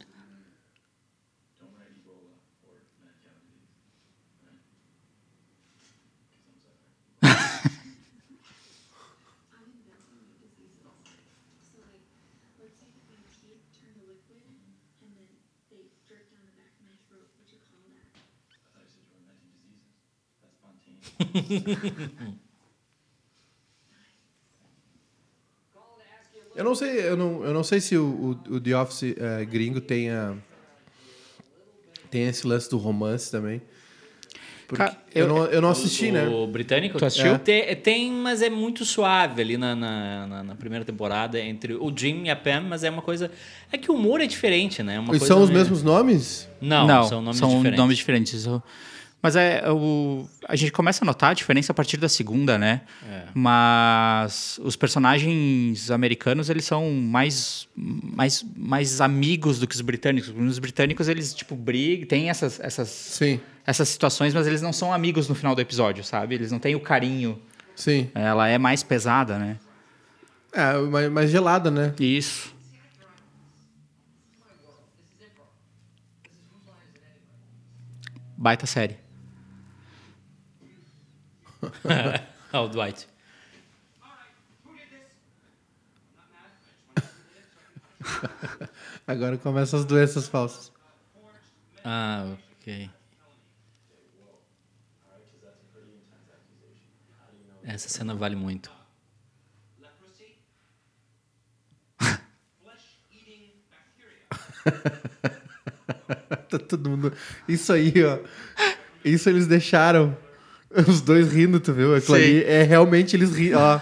Eu 26.55 26.65
não 26.65 26.75
sei, 26.75 27.01
eu 27.09 27.17
não, 27.17 27.45
eu 27.45 27.55
não 27.55 27.63
sei 27.63 27.81
se 27.81 27.97
o, 27.97 28.37
o, 28.51 28.55
o 28.57 28.61
The 28.61 28.77
Office 28.77 29.15
eh, 29.17 29.45
gringo 29.45 29.81
tenha, 29.81 30.37
tem 32.11 32.23
esse 32.27 32.45
lance 32.47 32.69
do 32.69 32.79
romance 32.79 33.31
também. 33.31 33.63
Porque 34.67 34.83
Cara, 34.85 34.99
eu, 35.15 35.27
eu- 35.27 35.29
não, 35.29 35.45
eu 35.47 35.63
não 35.63 35.71
assisti, 35.71 36.09
o, 36.09 36.13
né? 36.13 36.29
O 36.29 36.47
britânico. 36.49 36.99
Tu 36.99 37.05
assistiu? 37.05 37.39
Tem, 37.39 37.75
tem, 37.77 38.11
mas 38.13 38.43
é 38.43 38.51
muito 38.51 38.85
suave 38.85 39.41
ali 39.41 39.57
na, 39.57 39.75
na, 39.77 40.27
na- 40.27 40.43
na 40.43 40.55
primeira 40.57 40.85
temporada 40.85 41.41
entre 41.41 41.75
o 41.75 41.93
Jim 41.97 42.25
e 42.25 42.31
a 42.31 42.37
Pam, 42.37 42.63
mas 42.63 42.83
é 42.83 42.91
uma 42.91 43.03
coisa. 43.03 43.31
É 43.71 43.79
que 43.79 43.91
o 43.91 43.95
humor 43.95 44.21
é 44.21 44.27
diferente, 44.27 44.83
né? 44.83 44.97
É 44.97 44.99
Uma 44.99 45.09
coisa 45.11 45.27
são 45.27 45.41
os 45.43 45.49
meio- 45.49 45.61
mesmos 45.61 45.83
nomes? 45.83 46.49
Não, 46.61 47.05
são 47.05 47.23
nomes 47.23 47.41
diferentes. 47.41 47.79
nomes 47.79 47.97
diferentes. 47.97 48.47
Mas 49.21 49.35
é 49.35 49.69
o 49.71 50.29
a 50.49 50.55
gente 50.55 50.71
começa 50.71 51.05
a 51.05 51.07
notar 51.07 51.33
a 51.33 51.35
diferença 51.35 51.73
a 51.73 51.75
partir 51.75 51.97
da 51.97 52.09
segunda, 52.09 52.57
né? 52.57 52.83
É. 53.07 53.25
Mas 53.35 54.59
os 54.63 54.77
personagens 54.77 55.91
americanos 55.91 56.49
eles 56.49 56.65
são 56.65 56.91
mais, 56.93 57.69
mais, 57.77 58.45
mais 58.57 59.01
amigos 59.01 59.59
do 59.59 59.67
que 59.67 59.75
os 59.75 59.81
britânicos. 59.81 60.31
Os 60.31 60.59
britânicos 60.59 61.09
eles 61.09 61.35
tipo 61.35 61.57
brigam, 61.57 62.07
tem 62.07 62.31
essas, 62.31 62.61
essas, 62.61 62.89
Sim, 62.89 63.41
essas 63.67 63.89
situações, 63.89 64.33
mas 64.33 64.47
eles 64.47 64.63
não 64.63 64.73
são 64.73 64.93
amigos 64.93 65.29
no 65.29 65.35
final 65.35 65.55
do 65.55 65.61
episódio, 65.61 66.05
sabe? 66.05 66.37
Eles 66.37 66.53
não 66.53 66.61
têm 66.61 66.77
o 66.77 66.81
carinho. 66.81 67.41
sim. 67.75 68.09
Ela 68.15 68.49
é 68.49 68.57
mais 68.57 68.83
pesada, 68.85 69.39
né? 69.39 69.59
É, 70.53 70.79
mais, 70.79 71.11
mais 71.11 71.31
gelada, 71.31 71.71
né? 71.71 71.93
Isso. 71.99 72.57
Baita 78.37 78.65
série. 78.67 79.08
Ah, 82.53 82.61
o 82.63 82.69
Dwight. 82.69 83.09
Agora 89.07 89.37
começam 89.39 89.79
as 89.79 89.85
doenças 89.85 90.29
falsas. 90.29 90.73
Ah, 91.85 92.37
ok. 92.61 92.91
Essa 97.65 97.89
cena 97.89 98.15
vale 98.15 98.37
muito. 98.37 98.71
Tá 106.49 106.59
todo 106.59 106.89
mundo. 106.89 107.13
Isso 107.47 107.73
aí, 107.73 107.93
ó. 108.03 108.19
Isso 109.05 109.29
eles 109.29 109.47
deixaram. 109.47 110.17
Os 110.89 111.01
dois 111.01 111.33
rindo, 111.33 111.59
tu 111.61 111.73
viu? 111.73 111.95
Aquilo 111.95 112.17
Sim. 112.17 112.23
ali 112.23 112.45
é 112.45 112.63
realmente 112.63 113.17
eles 113.17 113.33
ri, 113.35 113.55
ó. 113.55 113.81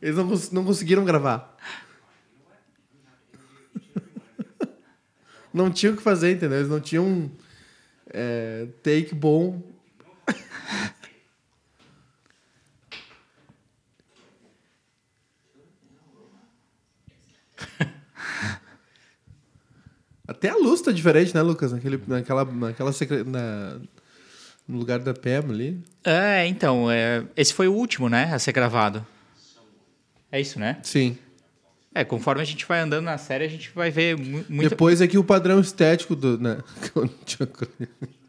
Eles 0.00 0.16
não, 0.16 0.28
cons- 0.28 0.50
não 0.50 0.64
conseguiram 0.64 1.04
gravar. 1.04 1.56
Não 5.52 5.70
tinham 5.70 5.92
o 5.92 5.96
que 5.98 6.02
fazer, 6.02 6.32
entendeu? 6.32 6.56
Eles 6.58 6.70
não 6.70 6.80
tinham 6.80 7.30
é, 8.10 8.66
take 8.82 9.14
bom. 9.14 9.62
Até 20.26 20.48
a 20.50 20.56
luz 20.56 20.80
tá 20.80 20.92
diferente, 20.92 21.34
né, 21.34 21.42
Lucas? 21.42 21.72
Naquele, 21.72 22.00
naquela, 22.06 22.44
naquela 22.44 22.90
na, 23.26 23.80
no 24.72 24.78
lugar 24.78 24.98
da 24.98 25.14
Pam 25.14 25.50
ali. 25.50 25.78
É, 26.04 26.46
então, 26.46 26.90
é, 26.90 27.22
esse 27.36 27.52
foi 27.52 27.68
o 27.68 27.74
último, 27.74 28.08
né, 28.08 28.30
a 28.32 28.38
ser 28.38 28.52
gravado. 28.52 29.06
É 30.30 30.40
isso, 30.40 30.58
né? 30.58 30.78
Sim. 30.82 31.18
É, 31.94 32.04
conforme 32.04 32.40
a 32.40 32.44
gente 32.44 32.64
vai 32.64 32.80
andando 32.80 33.04
na 33.04 33.18
série, 33.18 33.44
a 33.44 33.48
gente 33.48 33.70
vai 33.74 33.90
ver 33.90 34.16
mu 34.16 34.44
muito. 34.48 34.70
Depois 34.70 35.02
é 35.02 35.06
que 35.06 35.18
o 35.18 35.24
padrão 35.24 35.60
estético 35.60 36.16
do. 36.16 36.38
Né? 36.38 36.58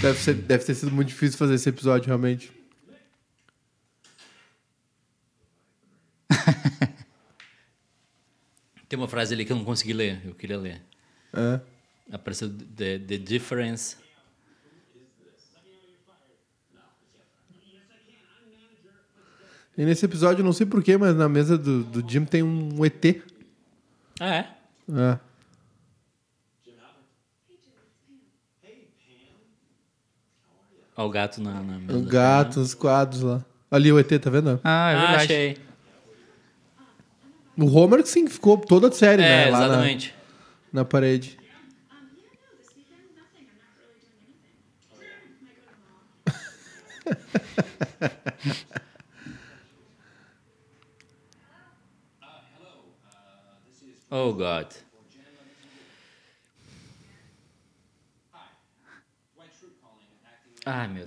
Deve, 0.00 0.18
ser, 0.20 0.34
deve 0.34 0.64
ter 0.64 0.74
sido 0.74 0.92
muito 0.92 1.08
difícil 1.08 1.36
fazer 1.36 1.54
esse 1.54 1.68
episódio, 1.68 2.06
realmente. 2.06 2.52
Tem 8.88 8.96
uma 8.96 9.08
frase 9.08 9.34
ali 9.34 9.44
que 9.44 9.50
eu 9.52 9.56
não 9.56 9.64
consegui 9.64 9.92
ler, 9.92 10.22
eu 10.24 10.34
queria 10.34 10.56
ler. 10.56 10.80
É. 11.32 11.60
Apareceu 12.12 12.48
the, 12.48 13.00
the 13.00 13.18
difference. 13.18 13.96
E 19.76 19.84
nesse 19.84 20.04
episódio, 20.04 20.44
não 20.44 20.52
sei 20.52 20.66
porquê, 20.66 20.96
mas 20.96 21.14
na 21.16 21.28
mesa 21.28 21.58
do, 21.58 21.82
do 21.84 22.08
Jim 22.08 22.24
tem 22.24 22.42
um 22.42 22.84
ET. 22.84 23.22
Ah, 24.18 24.34
é? 24.34 24.56
É. 24.90 25.27
Ó, 30.98 31.06
o 31.06 31.10
gato 31.10 31.40
na, 31.40 31.52
na 31.54 31.78
mesa. 31.78 31.96
Um 31.96 32.04
gato, 32.04 32.58
os 32.60 32.74
quadros 32.74 33.22
lá. 33.22 33.44
Ali 33.70 33.92
o 33.92 33.98
ET, 34.00 34.18
tá 34.18 34.28
vendo? 34.30 34.60
Ah, 34.64 34.90
é 34.90 34.94
Ah, 34.96 35.00
verdade. 35.00 35.24
achei. 35.32 35.56
O 37.56 37.66
Homer, 37.66 38.04
sim, 38.04 38.26
ficou 38.26 38.58
toda 38.58 38.88
a 38.88 38.92
série, 38.92 39.22
É, 39.22 39.44
né? 39.46 39.50
Lá 39.50 39.58
na, 39.60 39.64
exatamente. 39.66 40.14
na 40.72 40.84
parede. 40.84 41.38
Um, 54.10 54.38
yeah, 54.38 54.64
carefully. 60.68 60.80
I'm 60.80 60.94
not 60.94 61.04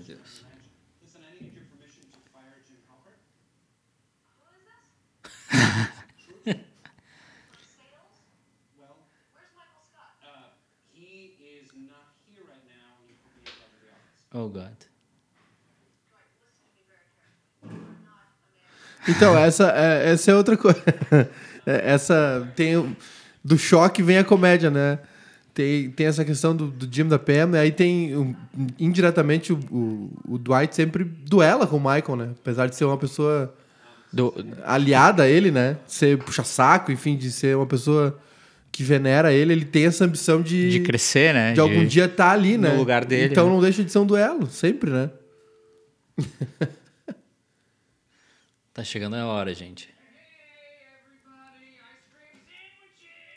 a 14.33 14.39
man. 14.39 14.71
Então, 19.07 19.37
essa 19.37 19.71
é, 19.75 20.11
essa 20.11 20.31
é 20.31 20.35
outra 20.35 20.57
coisa. 20.57 20.81
É, 21.63 21.91
essa 21.91 22.51
tem. 22.55 22.97
Do 23.43 23.55
choque 23.55 24.01
vem 24.01 24.17
a 24.17 24.23
comédia, 24.23 24.71
né? 24.71 24.97
Tem, 25.53 25.89
tem 25.91 26.07
essa 26.07 26.23
questão 26.23 26.55
do, 26.55 26.67
do 26.67 26.87
Jim 26.93 27.05
da 27.07 27.19
Pam, 27.19 27.51
e 27.55 27.57
aí 27.57 27.71
tem 27.71 28.15
um, 28.15 28.33
indiretamente 28.79 29.51
o, 29.51 29.59
o, 29.69 30.11
o 30.35 30.37
Dwight 30.37 30.73
sempre 30.75 31.03
duela 31.03 31.67
com 31.67 31.75
o 31.75 31.79
Michael, 31.79 32.15
né? 32.15 32.29
Apesar 32.39 32.67
de 32.67 32.75
ser 32.75 32.85
uma 32.85 32.97
pessoa 32.97 33.53
Do- 34.13 34.33
aliada 34.63 35.23
a 35.23 35.27
ele, 35.27 35.51
né? 35.51 35.75
Ser 35.85 36.17
puxa-saco, 36.19 36.91
enfim, 36.91 37.17
de 37.17 37.29
ser 37.31 37.57
uma 37.57 37.65
pessoa 37.65 38.17
que 38.71 38.81
venera 38.83 39.33
ele, 39.33 39.51
ele 39.51 39.65
tem 39.65 39.85
essa 39.87 40.05
ambição 40.05 40.41
de, 40.41 40.69
de 40.69 40.79
crescer, 40.79 41.33
né? 41.33 41.51
de 41.51 41.59
algum 41.59 41.85
dia 41.85 42.05
estar 42.05 42.31
ali, 42.31 42.55
no 42.55 42.63
né? 42.69 42.73
lugar 42.77 43.03
dele, 43.03 43.31
Então 43.33 43.47
né? 43.47 43.53
não 43.53 43.59
deixa 43.61 43.83
de 43.83 43.91
ser 43.91 43.99
um 43.99 44.05
duelo, 44.05 44.47
sempre, 44.49 44.89
né? 44.89 45.09
Tá 48.73 48.83
chegando 48.83 49.15
a 49.17 49.25
hora, 49.25 49.53
gente. 49.53 49.89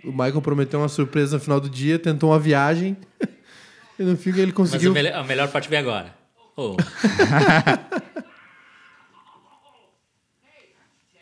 O 0.04 0.10
Michael 0.12 0.42
prometeu 0.42 0.78
uma 0.80 0.88
surpresa 0.88 1.36
no 1.36 1.42
final 1.42 1.60
do 1.60 1.68
dia, 1.70 1.98
tentou 1.98 2.30
uma 2.30 2.38
viagem. 2.38 2.96
e 3.98 4.02
no 4.02 4.16
fim 4.16 4.30
ele 4.30 4.46
Mas 4.46 4.52
conseguiu. 4.54 4.90
a, 4.90 4.94
melhor- 4.94 5.14
a 5.14 5.24
melhor 5.24 5.48
parte 5.50 5.68
vem 5.68 5.78
agora. 5.78 6.14
Oh. 6.56 6.76
Hey, 10.44 10.74
Tim, 11.10 11.20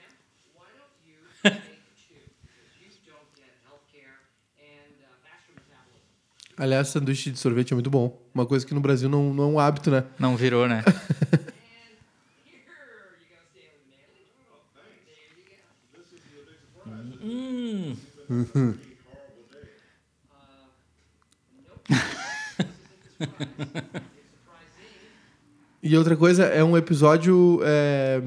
why 0.55 0.69
don't 0.77 0.93
you 1.07 1.17
take 1.43 1.57
two? 1.97 2.21
Because 2.43 2.77
you 2.83 2.91
don't 3.07 3.29
get 3.37 3.53
healthcare 3.65 4.19
and 4.59 4.93
faster 5.23 5.53
metabolism. 5.57 6.59
Aliás, 6.59 6.89
sanduíche 6.89 7.31
de 7.31 7.39
sorvete 7.39 7.73
é 7.73 7.75
muito 7.75 7.91
bom. 7.91 8.21
Uma 8.35 8.47
coisa 8.47 8.67
que 8.67 8.75
no 8.75 8.81
Brasil 8.81 9.09
não, 9.09 9.33
não 9.33 9.45
é 9.45 9.47
um 9.47 9.59
hábito, 9.59 9.91
né? 9.91 10.05
Não 10.19 10.37
virou, 10.37 10.67
né? 10.69 10.83
E 25.83 25.97
outra 25.97 26.17
coisa, 26.17 26.45
é 26.45 26.63
um 26.63 26.77
episódio. 26.77 27.61
é, 27.65 28.23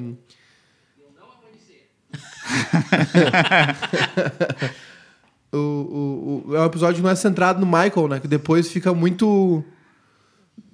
o, 5.52 5.58
o, 5.58 6.44
o- 6.50 6.56
é 6.56 6.62
um 6.62 6.66
episódio 6.66 6.98
que 6.98 7.02
não 7.02 7.10
é 7.10 7.16
centrado 7.16 7.60
no 7.60 7.66
Michael, 7.66 8.08
né? 8.10 8.20
Que 8.20 8.28
depois 8.28 8.70
fica 8.72 8.94
muito. 8.94 9.64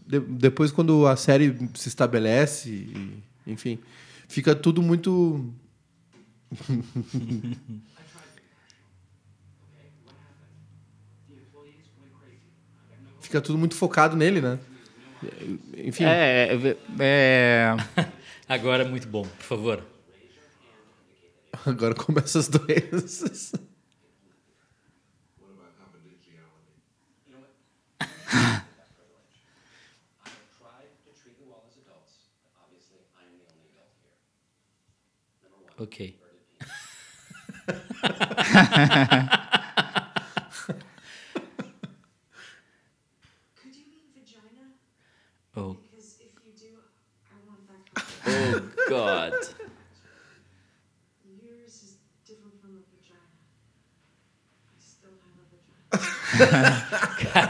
de- 0.08 0.20
depois, 0.20 0.72
quando 0.72 1.06
a 1.08 1.16
série 1.16 1.56
se 1.76 1.88
estabelece, 1.88 2.70
e- 2.70 3.24
enfim, 3.46 3.80
fica 4.28 4.56
tudo 4.56 4.82
muito. 4.82 5.54
Fica 13.32 13.40
tudo 13.40 13.58
muito 13.58 13.76
focado 13.76 14.18
nele, 14.18 14.42
né? 14.42 14.60
Enfim. 15.78 16.04
É, 16.04 16.54
é, 16.54 16.78
é, 17.00 17.76
Agora 18.46 18.84
é 18.84 18.86
muito 18.86 19.08
bom, 19.08 19.22
por 19.22 19.46
favor. 19.46 19.86
Agora 21.66 21.96
começam 21.96 22.42
as 22.42 22.50
doenças. 22.50 23.54
What 35.78 36.16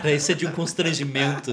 Cara, 0.02 0.16
isso 0.16 0.32
é 0.32 0.36
de 0.36 0.48
um 0.48 0.52
constrangimento. 0.52 1.52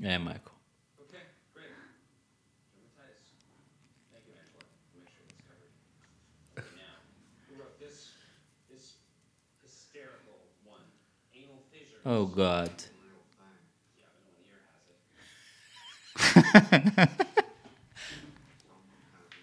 É, 0.00 0.16
Michael. 0.16 0.42
Oh, 12.04 12.26
God. 12.26 12.70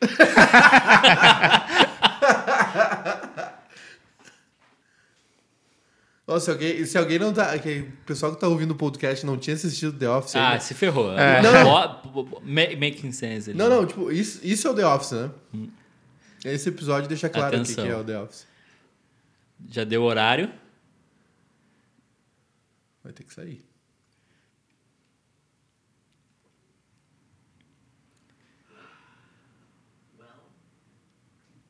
Nossa, 6.27 6.45
se 6.45 6.51
alguém, 6.51 6.85
se 6.85 6.97
alguém 6.97 7.19
não 7.19 7.31
tá. 7.31 7.57
Que, 7.59 7.81
o 7.81 7.91
pessoal 8.05 8.33
que 8.33 8.41
tá 8.41 8.47
ouvindo 8.47 8.71
o 8.71 8.75
podcast 8.75 9.23
não 9.25 9.37
tinha 9.37 9.55
assistido 9.55 9.93
The 9.97 10.09
Office 10.09 10.35
Ah, 10.35 10.49
ainda. 10.51 10.59
se 10.61 10.73
ferrou. 10.73 11.11
É. 11.17 11.41
Ma- 11.43 12.01
Making 12.43 13.11
sense. 13.11 13.51
ali. 13.51 13.59
Não, 13.59 13.69
não, 13.69 13.85
tipo, 13.85 14.11
isso, 14.11 14.39
isso 14.43 14.67
é 14.67 14.71
o 14.71 14.73
The 14.73 14.85
Office, 14.87 15.11
né? 15.11 15.29
Esse 16.43 16.69
episódio 16.69 17.07
deixa 17.07 17.29
claro 17.29 17.59
o 17.59 17.63
que, 17.63 17.75
que 17.75 17.81
é 17.81 17.95
o 17.95 18.03
The 18.03 18.19
Office. 18.19 18.47
Já 19.69 19.83
deu 19.83 20.01
horário. 20.03 20.51
Vai 23.03 23.13
ter 23.13 23.23
que 23.23 23.33
sair. 23.33 23.63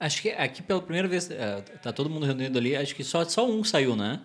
acho 0.00 0.22
que 0.22 0.30
aqui 0.30 0.62
pela 0.62 0.82
primeira 0.82 1.06
vez 1.06 1.30
é, 1.30 1.60
tá 1.60 1.92
todo 1.92 2.10
mundo 2.10 2.26
reunido 2.26 2.58
ali. 2.58 2.74
Acho 2.74 2.94
que 2.94 3.04
só, 3.04 3.24
só 3.24 3.48
um 3.48 3.62
saiu, 3.62 3.94
né? 3.94 4.20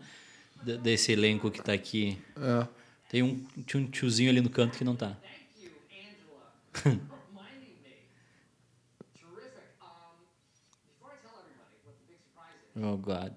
D- 0.64 0.78
Desse 0.78 1.12
elenco 1.12 1.52
que 1.52 1.62
tá 1.62 1.74
aqui. 1.74 2.18
É. 2.38 2.68
Tem 3.10 3.22
um, 3.22 3.46
tinha 3.66 3.84
um 3.84 3.86
tiozinho 3.88 4.32
ali 4.32 4.42
no 4.42 4.50
canto 4.50 4.78
que 4.78 4.84
não 4.84 4.96
tá. 4.96 5.16
thank 5.22 6.90
you, 6.90 7.02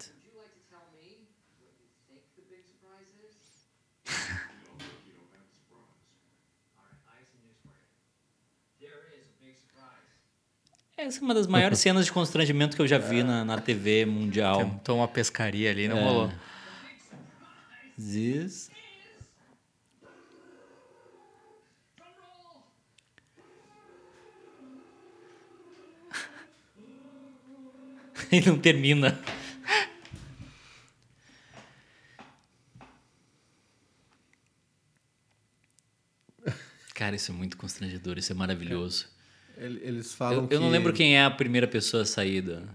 Essa 10.99 11.21
é 11.21 11.23
uma 11.23 11.33
das 11.33 11.47
maiores 11.47 11.79
cenas 11.81 12.05
de 12.07 12.13
constrangimento 12.13 12.75
que 12.77 12.83
eu 12.83 12.87
já 12.87 12.99
vi 12.99 13.23
na, 13.23 13.45
na 13.45 13.59
TV 13.61 14.05
mundial. 14.05 14.59
Tentou 14.59 14.97
uma 14.97 15.09
pescaria 15.09 15.71
ali, 15.71 15.87
não 15.89 15.97
É. 15.97 16.03
rolou. 16.03 16.33
This. 17.97 18.71
E 28.31 28.41
não 28.41 28.59
termina. 28.59 29.19
Cara, 36.95 37.15
isso 37.17 37.31
é 37.31 37.35
muito 37.35 37.57
constrangedor, 37.57 38.19
isso 38.19 38.33
é 38.33 38.35
maravilhoso. 38.35 39.07
Ele- 39.59 39.81
Eles 39.83 40.15
falam 40.15 40.45
Eu, 40.45 40.49
eu 40.51 40.61
não 40.61 40.69
que- 40.69 40.73
lembro 40.73 40.93
quem 40.93 41.17
é 41.17 41.25
a 41.25 41.31
primeira 41.31 41.67
pessoa 41.67 42.03
a 42.03 42.07
sair 42.07 42.41
da- 42.43 42.53
When 42.55 42.63
I 42.63 42.67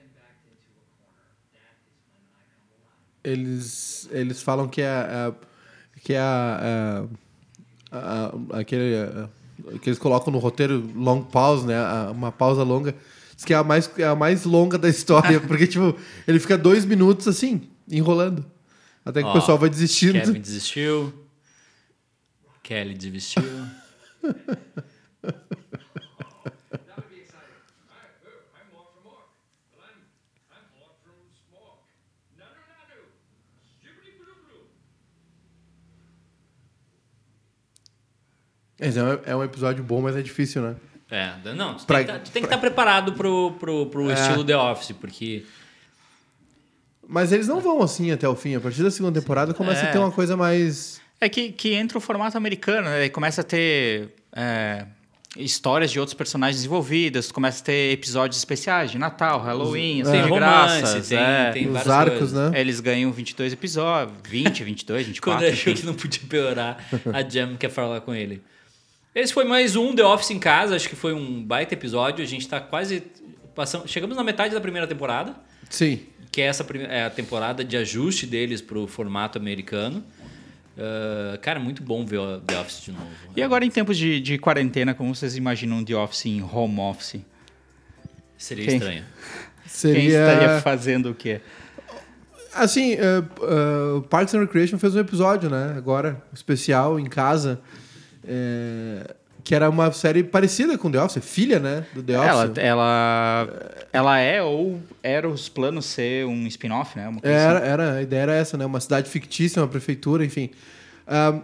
am 0.00 0.08
backed 0.14 0.48
into 0.48 0.70
a 0.72 0.84
corner, 0.96 1.26
that 1.52 1.76
is 1.84 2.00
when 2.08 2.22
I 2.32 2.44
come 2.56 2.70
alive. 2.80 3.40
eles, 3.40 4.08
eles 4.10 4.42
falam 4.42 4.68
que 4.68 4.80
é, 4.80 4.88
a- 4.88 5.34
que 6.02 6.12
é 6.14 6.18
a, 6.18 7.06
a- 7.92 7.98
a- 8.52 8.60
aquele 8.60 8.96
a- 8.96 9.28
que 9.80 9.88
eles 9.88 9.98
colocam 9.98 10.32
no 10.32 10.38
roteiro 10.38 10.90
long 10.96 11.22
pause, 11.22 11.66
né? 11.66 11.76
Uma 12.10 12.32
pausa 12.32 12.62
longa. 12.62 12.94
Diz 13.36 13.44
que 13.44 13.52
é 13.52 13.56
a 13.56 13.64
mais, 13.64 13.90
é 13.98 14.04
a 14.04 14.14
mais 14.14 14.44
longa 14.44 14.76
da 14.78 14.88
história, 14.88 15.40
porque 15.46 15.66
tipo, 15.66 15.96
ele 16.26 16.38
fica 16.40 16.56
dois 16.58 16.84
minutos 16.84 17.28
assim, 17.28 17.68
enrolando. 17.90 18.44
Até 19.04 19.20
que 19.20 19.28
Ó, 19.28 19.30
o 19.30 19.34
pessoal 19.34 19.58
vai 19.58 19.68
desistindo. 19.68 20.12
Kevin 20.14 20.40
desistiu. 20.40 21.12
Kelly 22.62 22.94
desistiu. 22.94 23.42
Mas 38.80 38.96
é 38.96 39.02
um, 39.02 39.18
é 39.26 39.36
um 39.36 39.44
episódio 39.44 39.82
bom, 39.84 40.00
mas 40.02 40.16
é 40.16 40.22
difícil, 40.22 40.62
né? 40.62 40.74
É, 41.10 41.32
não, 41.54 41.74
tu 41.74 41.84
Pra- 41.86 42.02
tem, 42.02 42.18
que 42.18 42.30
tá- 42.30 42.40
estar 42.40 42.58
preparado 42.58 43.12
pro, 43.12 43.52
pro, 43.60 43.86
pro 43.86 44.10
É. 44.10 44.14
estilo 44.14 44.42
The 44.44 44.56
Office, 44.56 44.92
porque. 44.92 45.44
Mas 47.06 47.32
eles 47.32 47.46
não 47.46 47.60
vão 47.60 47.82
assim 47.82 48.10
até 48.10 48.28
o 48.28 48.34
fim. 48.34 48.54
A 48.56 48.60
partir 48.60 48.82
da 48.82 48.90
segunda 48.90 49.20
temporada 49.20 49.52
começa 49.52 49.82
É. 49.84 49.88
a 49.88 49.92
ter 49.92 49.98
uma 49.98 50.10
coisa 50.10 50.36
mais. 50.36 51.00
É 51.20 51.28
que, 51.28 51.52
que 51.52 51.74
entra 51.74 51.98
o 51.98 52.00
formato 52.00 52.36
americano, 52.36 52.88
né? 52.88 53.04
E 53.04 53.10
começa 53.10 53.42
a 53.42 53.44
ter 53.44 54.08
é, 54.34 54.86
histórias 55.36 55.90
de 55.92 56.00
outros 56.00 56.14
personagens 56.14 56.64
envolvidas, 56.64 57.30
começa 57.30 57.60
a 57.62 57.64
ter 57.66 57.92
episódios 57.92 58.38
especiais 58.38 58.90
de 58.90 58.98
Natal, 58.98 59.40
Halloween, 59.40 60.02
Os- 60.02 60.08
assim, 60.08 60.16
é. 60.18 60.22
de 60.22 60.28
romance, 60.28 60.78
graças. 60.80 61.08
tem- 61.08 61.18
é. 61.18 61.50
tem- 61.52 61.66
os 61.66 61.72
várias 61.74 61.90
arcos, 61.90 62.18
coisas. 62.18 62.50
né? 62.52 62.60
Eles 62.60 62.80
ganham 62.80 63.12
22 63.12 63.52
episódios, 63.52 64.16
20, 64.28 64.64
22, 64.64 65.06
24. 65.06 65.40
Quando 65.44 65.52
achou 65.52 65.74
que 65.74 65.86
não 65.86 65.94
podia 65.94 66.22
piorar, 66.28 66.78
a 67.12 67.22
Jam 67.28 67.56
quer 67.56 67.70
falar 67.70 68.00
com 68.00 68.14
ele. 68.14 68.42
Esse 69.14 69.32
foi 69.32 69.44
mais 69.44 69.76
um 69.76 69.94
The 69.94 70.04
Office 70.04 70.30
em 70.30 70.38
casa, 70.38 70.74
acho 70.74 70.88
que 70.88 70.96
foi 70.96 71.12
um 71.12 71.42
baita 71.42 71.74
episódio. 71.74 72.22
A 72.24 72.26
gente 72.26 72.48
tá 72.48 72.60
quase. 72.60 73.02
Passamos, 73.54 73.88
chegamos 73.90 74.16
na 74.16 74.24
metade 74.24 74.52
da 74.52 74.60
primeira 74.60 74.86
temporada, 74.86 75.36
Sim. 75.70 76.00
que 76.32 76.40
é 76.42 76.46
essa 76.46 76.66
é 76.88 77.04
a 77.04 77.10
temporada 77.10 77.64
de 77.64 77.76
ajuste 77.76 78.26
deles 78.26 78.60
pro 78.60 78.86
formato 78.88 79.38
americano. 79.38 80.02
Ah, 80.76 81.38
cara, 81.40 81.60
muito 81.60 81.82
bom 81.82 82.04
ver 82.04 82.18
o 82.18 82.40
The 82.40 82.58
Office 82.58 82.82
de 82.82 82.92
novo. 82.92 83.06
E 83.36 83.42
agora, 83.42 83.64
em 83.64 83.70
tempos 83.70 83.96
de, 83.96 84.20
de 84.20 84.38
quarentena, 84.38 84.92
como 84.94 85.14
vocês 85.14 85.36
imaginam 85.36 85.84
The 85.84 85.94
Office 85.94 86.26
em 86.26 86.42
home 86.42 86.80
office? 86.80 87.20
Seria 88.36 88.64
Quem- 88.66 88.74
estranho. 88.76 89.04
Quem 89.62 89.70
Seria. 89.70 90.20
estaria 90.20 90.60
fazendo 90.60 91.10
o 91.10 91.14
quê? 91.14 91.40
Assim, 92.54 92.92
eh, 92.92 92.98
eh, 93.00 94.02
Parks 94.08 94.32
and 94.34 94.40
Recreation 94.40 94.78
fez 94.78 94.94
um 94.94 95.00
episódio, 95.00 95.50
né? 95.50 95.74
Agora, 95.76 96.22
especial 96.32 97.00
em 97.00 97.06
casa. 97.06 97.60
Eh, 98.26 99.14
que 99.42 99.54
era 99.54 99.68
uma 99.68 99.92
série 99.92 100.22
parecida 100.24 100.78
com 100.78 100.90
The 100.90 101.02
Office, 101.02 101.22
filha, 101.24 101.58
né? 101.58 101.84
Do 101.94 102.02
The 102.02 102.18
Office. 102.18 102.30
Ela, 102.30 102.52
ela, 102.56 103.48
ela 103.92 104.18
é 104.18 104.42
ou 104.42 104.80
era 105.02 105.28
os 105.28 105.48
planos 105.48 105.84
ser 105.84 106.24
um 106.26 106.46
spin-off, 106.46 106.96
né? 106.96 107.08
Uma 107.08 107.20
coisa 107.20 107.36
Era, 107.36 107.58
assim. 107.58 107.68
era, 107.68 107.92
a 107.94 108.02
ideia 108.02 108.20
era 108.22 108.34
essa, 108.34 108.56
né? 108.56 108.64
Uma 108.64 108.80
cidade 108.80 109.08
fictícia, 109.10 109.60
uma 109.60 109.68
prefeitura, 109.68 110.24
enfim. 110.24 110.50
Ah, 111.06 111.34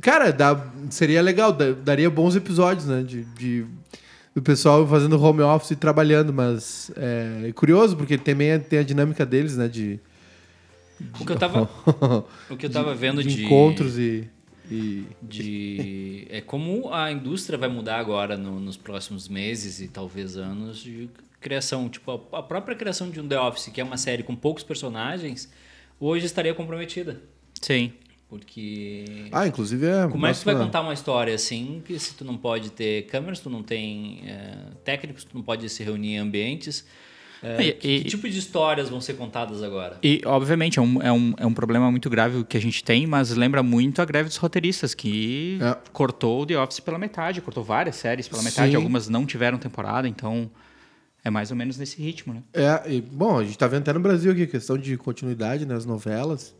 cara, 0.00 0.30
dá- 0.32 0.64
seria 0.90 1.20
legal, 1.20 1.52
dá- 1.52 1.72
daria 1.72 2.08
bons 2.08 2.36
episódios, 2.36 2.86
né? 2.86 3.02
De, 3.02 3.24
de- 3.24 3.66
do 4.32 4.40
pessoal 4.40 4.86
fazendo 4.86 5.20
home 5.20 5.40
office 5.42 5.72
e 5.72 5.76
trabalhando, 5.76 6.32
mas 6.32 6.92
é, 6.96 7.50
curioso, 7.56 7.96
porque 7.96 8.16
também 8.16 8.50
é- 8.50 8.58
tem 8.58 8.78
a 8.78 8.82
dinâmica 8.84 9.26
deles, 9.26 9.56
né? 9.56 9.66
De, 9.66 9.98
O 11.20 11.24
que 11.26 11.32
eu 11.32 11.36
tava, 11.36 11.68
o 12.48 12.56
que 12.56 12.66
eu 12.66 12.70
tava 12.70 12.94
vendo 12.94 13.20
de 13.20 13.34
de, 13.34 13.44
encontros 13.44 13.98
e, 13.98 14.28
e- 14.70 15.04
de 15.22 16.26
é 16.30 16.40
como 16.40 16.92
a 16.92 17.10
indústria 17.12 17.58
vai 17.58 17.68
mudar 17.68 17.98
agora 17.98 18.36
no- 18.36 18.60
nos 18.60 18.76
próximos 18.76 19.28
meses 19.28 19.80
e 19.80 19.88
talvez 19.88 20.36
anos 20.36 20.78
de 20.82 21.08
criação, 21.40 21.88
tipo 21.88 22.10
a, 22.32 22.38
a 22.38 22.42
própria 22.42 22.76
criação 22.76 23.10
de 23.10 23.20
um 23.20 23.28
The 23.28 23.38
Office, 23.40 23.68
que 23.72 23.80
é 23.80 23.84
uma 23.84 23.96
série 23.96 24.22
com 24.22 24.34
poucos 24.34 24.62
personagens, 24.64 25.50
hoje 26.00 26.26
estaria 26.26 26.52
comprometida, 26.54 27.22
Sim. 27.60 27.92
porque 28.28 29.28
Ah, 29.32 29.46
inclusive 29.46 29.86
é. 29.86 30.08
como 30.08 30.26
é 30.26 30.32
que 30.32 30.38
tu 30.40 30.44
vai 30.44 30.56
contar 30.56 30.80
uma 30.80 30.92
história 30.94 31.34
assim, 31.34 31.82
que 31.84 31.98
se 31.98 32.14
tu 32.14 32.24
não 32.24 32.36
pode 32.36 32.70
ter 32.70 33.06
câmeras, 33.06 33.40
tu 33.40 33.48
não 33.50 33.62
tem 33.62 34.22
é, 34.26 34.54
técnicos, 34.84 35.24
tu 35.24 35.34
não 35.34 35.42
pode 35.42 35.68
se 35.68 35.82
reunir 35.82 36.14
em 36.14 36.18
ambientes, 36.18 36.84
é, 37.42 37.66
E- 37.68 37.72
que, 37.72 37.88
e- 37.88 38.02
que 38.02 38.08
tipo 38.10 38.28
de 38.28 38.38
histórias 38.38 38.88
vão 38.88 39.00
ser 39.00 39.14
contadas 39.14 39.62
agora? 39.62 39.98
E, 40.02 40.20
obviamente, 40.24 40.78
é 40.78 40.82
um, 40.82 41.02
é, 41.02 41.12
um, 41.12 41.34
é 41.36 41.46
um 41.46 41.52
problema 41.54 41.90
muito 41.90 42.08
grave 42.10 42.44
que 42.44 42.56
a 42.56 42.60
gente 42.60 42.82
tem, 42.84 43.06
mas 43.06 43.30
lembra 43.30 43.62
muito 43.62 44.02
a 44.02 44.04
greve 44.04 44.28
dos 44.28 44.36
roteiristas, 44.38 44.94
que 44.94 45.58
É. 45.60 45.76
cortou 45.92 46.42
o 46.42 46.46
The 46.46 46.58
Office 46.58 46.80
pela 46.80 46.98
metade, 46.98 47.40
cortou 47.40 47.62
várias 47.64 47.96
séries 47.96 48.26
pela 48.28 48.42
metade, 48.42 48.70
Sim. 48.70 48.76
algumas 48.76 49.08
não 49.08 49.24
tiveram 49.26 49.58
temporada, 49.58 50.08
então 50.08 50.50
é 51.24 51.30
mais 51.30 51.50
ou 51.50 51.56
menos 51.56 51.76
nesse 51.76 52.00
ritmo, 52.00 52.32
né? 52.34 52.42
É, 52.52 52.92
e, 52.92 53.00
bom, 53.00 53.38
a 53.38 53.44
gente 53.44 53.58
tá 53.58 53.66
vendo 53.66 53.82
até 53.82 53.92
no 53.92 54.00
Brasil 54.00 54.32
aqui, 54.32 54.46
questão 54.46 54.78
de 54.78 54.96
continuidade 54.96 55.66
nas 55.66 55.84
novelas. 55.84 56.54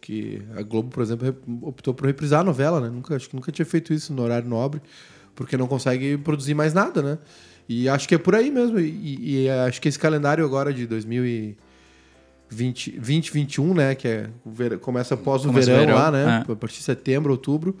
Que 0.00 0.40
a 0.56 0.62
Globo, 0.62 0.90
por 0.90 1.02
exemplo, 1.02 1.36
optou 1.62 1.92
por 1.92 2.06
reprisar 2.06 2.40
a 2.40 2.44
novela, 2.44 2.80
né? 2.80 2.88
Nunca, 2.88 3.16
acho 3.16 3.28
que 3.28 3.34
nunca 3.34 3.50
tinha 3.50 3.66
feito 3.66 3.92
isso 3.92 4.12
no 4.12 4.22
horário 4.22 4.48
nobre, 4.48 4.80
porque 5.38 5.56
não 5.56 5.68
consegue 5.68 6.16
produzir 6.18 6.52
mais 6.52 6.74
nada, 6.74 7.00
né? 7.00 7.18
E 7.68 7.88
acho 7.88 8.08
que 8.08 8.14
é 8.16 8.18
por 8.18 8.34
aí 8.34 8.50
mesmo. 8.50 8.80
E, 8.80 9.44
e 9.44 9.48
acho 9.48 9.80
que 9.80 9.88
esse 9.88 9.98
calendário 9.98 10.44
agora 10.44 10.72
de 10.74 10.84
2020, 12.50 12.92
2021, 12.92 13.72
né? 13.74 13.94
Que 13.94 14.08
é, 14.08 14.30
ver- 14.44 14.78
começa 14.80 15.14
após 15.14 15.44
o 15.44 15.48
Começa 15.48 15.70
verão, 15.70 15.86
verão, 15.86 15.96
lá, 15.98 16.10
né? 16.10 16.44
é. 16.48 16.52
A 16.52 16.56
partir 16.56 16.78
de 16.78 16.82
setembro, 16.84 17.30
outubro, 17.30 17.76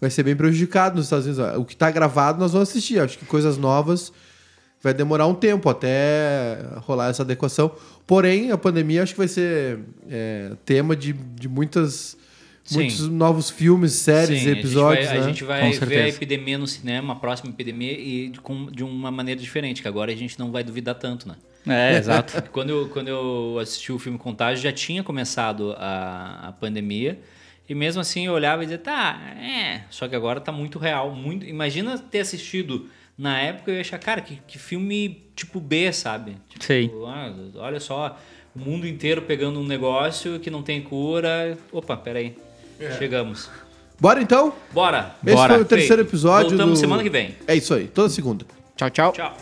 vai 0.00 0.10
ser 0.10 0.22
bem 0.22 0.36
prejudicado 0.36 0.94
nos 0.96 1.06
Estados 1.06 1.26
Unidos. 1.26 1.44
O 1.58 1.64
que 1.64 1.74
tá 1.76 1.90
gravado 1.90 2.38
nós 2.38 2.52
vamos 2.52 2.68
assistir. 2.68 3.00
Acho 3.00 3.18
que 3.18 3.24
coisas 3.24 3.56
novas 3.58 4.12
vai 4.80 4.94
demorar 4.94 5.26
um 5.26 5.34
tempo 5.34 5.68
até 5.68 6.58
rolar 6.76 7.08
essa 7.10 7.22
adequação. 7.24 7.72
Porém, 8.06 8.52
a 8.52 8.58
pandemia 8.58 9.02
acho 9.02 9.12
que 9.14 9.18
vai 9.18 9.28
ser 9.28 9.80
é, 10.08 10.52
tema 10.64 10.94
de, 10.94 11.12
de 11.12 11.48
muitas, 11.48 12.16
Sim. 12.64 12.78
muitos 12.78 13.08
novos 13.08 13.50
filmes, 13.50 13.92
séries, 13.92 14.42
Sim, 14.42 14.50
episódios. 14.50 15.08
A 15.08 15.20
gente 15.22 15.42
vai, 15.44 15.60
né? 15.62 15.66
a 15.68 15.70
gente 15.70 15.80
vai 15.80 15.88
ver 15.88 16.02
a 16.02 16.08
epidemia 16.08 16.56
no 16.58 16.66
cinema, 16.66 17.12
a 17.12 17.16
próxima 17.16 17.50
epidemia, 17.50 17.92
e 17.98 18.28
de, 18.28 18.40
com- 18.40 18.66
de 18.70 18.84
uma 18.84 19.10
maneira 19.10 19.40
diferente, 19.40 19.82
que 19.82 19.88
agora 19.88 20.12
a 20.12 20.16
gente 20.16 20.38
não 20.38 20.50
vai 20.52 20.62
duvidar 20.62 20.94
tanto, 20.94 21.26
né? 21.28 21.34
É, 21.66 21.96
exato. 21.98 22.42
Quando 22.50 22.70
eu, 22.70 22.88
quando 22.88 23.08
eu 23.08 23.58
assisti 23.60 23.90
o 23.92 23.98
filme 23.98 24.18
Contágio, 24.18 24.62
já 24.62 24.72
tinha 24.72 25.02
começado 25.02 25.74
a, 25.78 26.48
a 26.48 26.52
pandemia 26.52 27.18
E 27.68 27.74
mesmo 27.74 28.00
assim 28.00 28.26
eu 28.26 28.32
olhava 28.32 28.62
e 28.62 28.66
dizia, 28.66 28.78
tá, 28.78 29.20
é. 29.40 29.82
Só 29.90 30.06
que 30.08 30.14
agora 30.16 30.40
tá 30.40 30.50
muito 30.52 30.78
real. 30.78 31.14
muito 31.14 31.44
Imagina 31.46 31.98
ter 31.98 32.20
assistido 32.20 32.88
na 33.16 33.38
época 33.40 33.70
eu 33.70 33.74
ia 33.76 33.80
achar, 33.82 33.98
cara, 33.98 34.20
que, 34.20 34.38
que 34.46 34.58
filme 34.58 35.22
tipo 35.36 35.60
B, 35.60 35.92
sabe? 35.92 36.36
Tipo, 36.48 36.64
Sei. 36.64 36.90
ah, 37.06 37.32
olha 37.56 37.78
só, 37.78 38.18
o 38.54 38.58
mundo 38.58 38.86
inteiro 38.86 39.22
pegando 39.22 39.60
um 39.60 39.66
negócio 39.66 40.40
que 40.40 40.50
não 40.50 40.62
tem 40.62 40.80
cura. 40.82 41.56
Opa, 41.70 41.96
peraí. 41.96 42.34
Chegamos. 42.98 43.48
Bora 44.00 44.20
então? 44.20 44.52
Bora! 44.72 45.14
Esse 45.24 45.36
Bora. 45.36 45.54
foi 45.54 45.62
o 45.62 45.64
terceiro 45.66 45.96
Feito. 46.02 46.08
episódio 46.10 46.48
Voltamos 46.50 46.78
do- 46.78 46.80
semana 46.80 47.02
que 47.02 47.10
vem. 47.10 47.36
É 47.46 47.54
isso 47.54 47.72
aí, 47.72 47.86
toda 47.86 48.08
segunda. 48.08 48.44
Tchau, 48.76 48.90
tchau. 48.90 49.12
Tchau. 49.12 49.36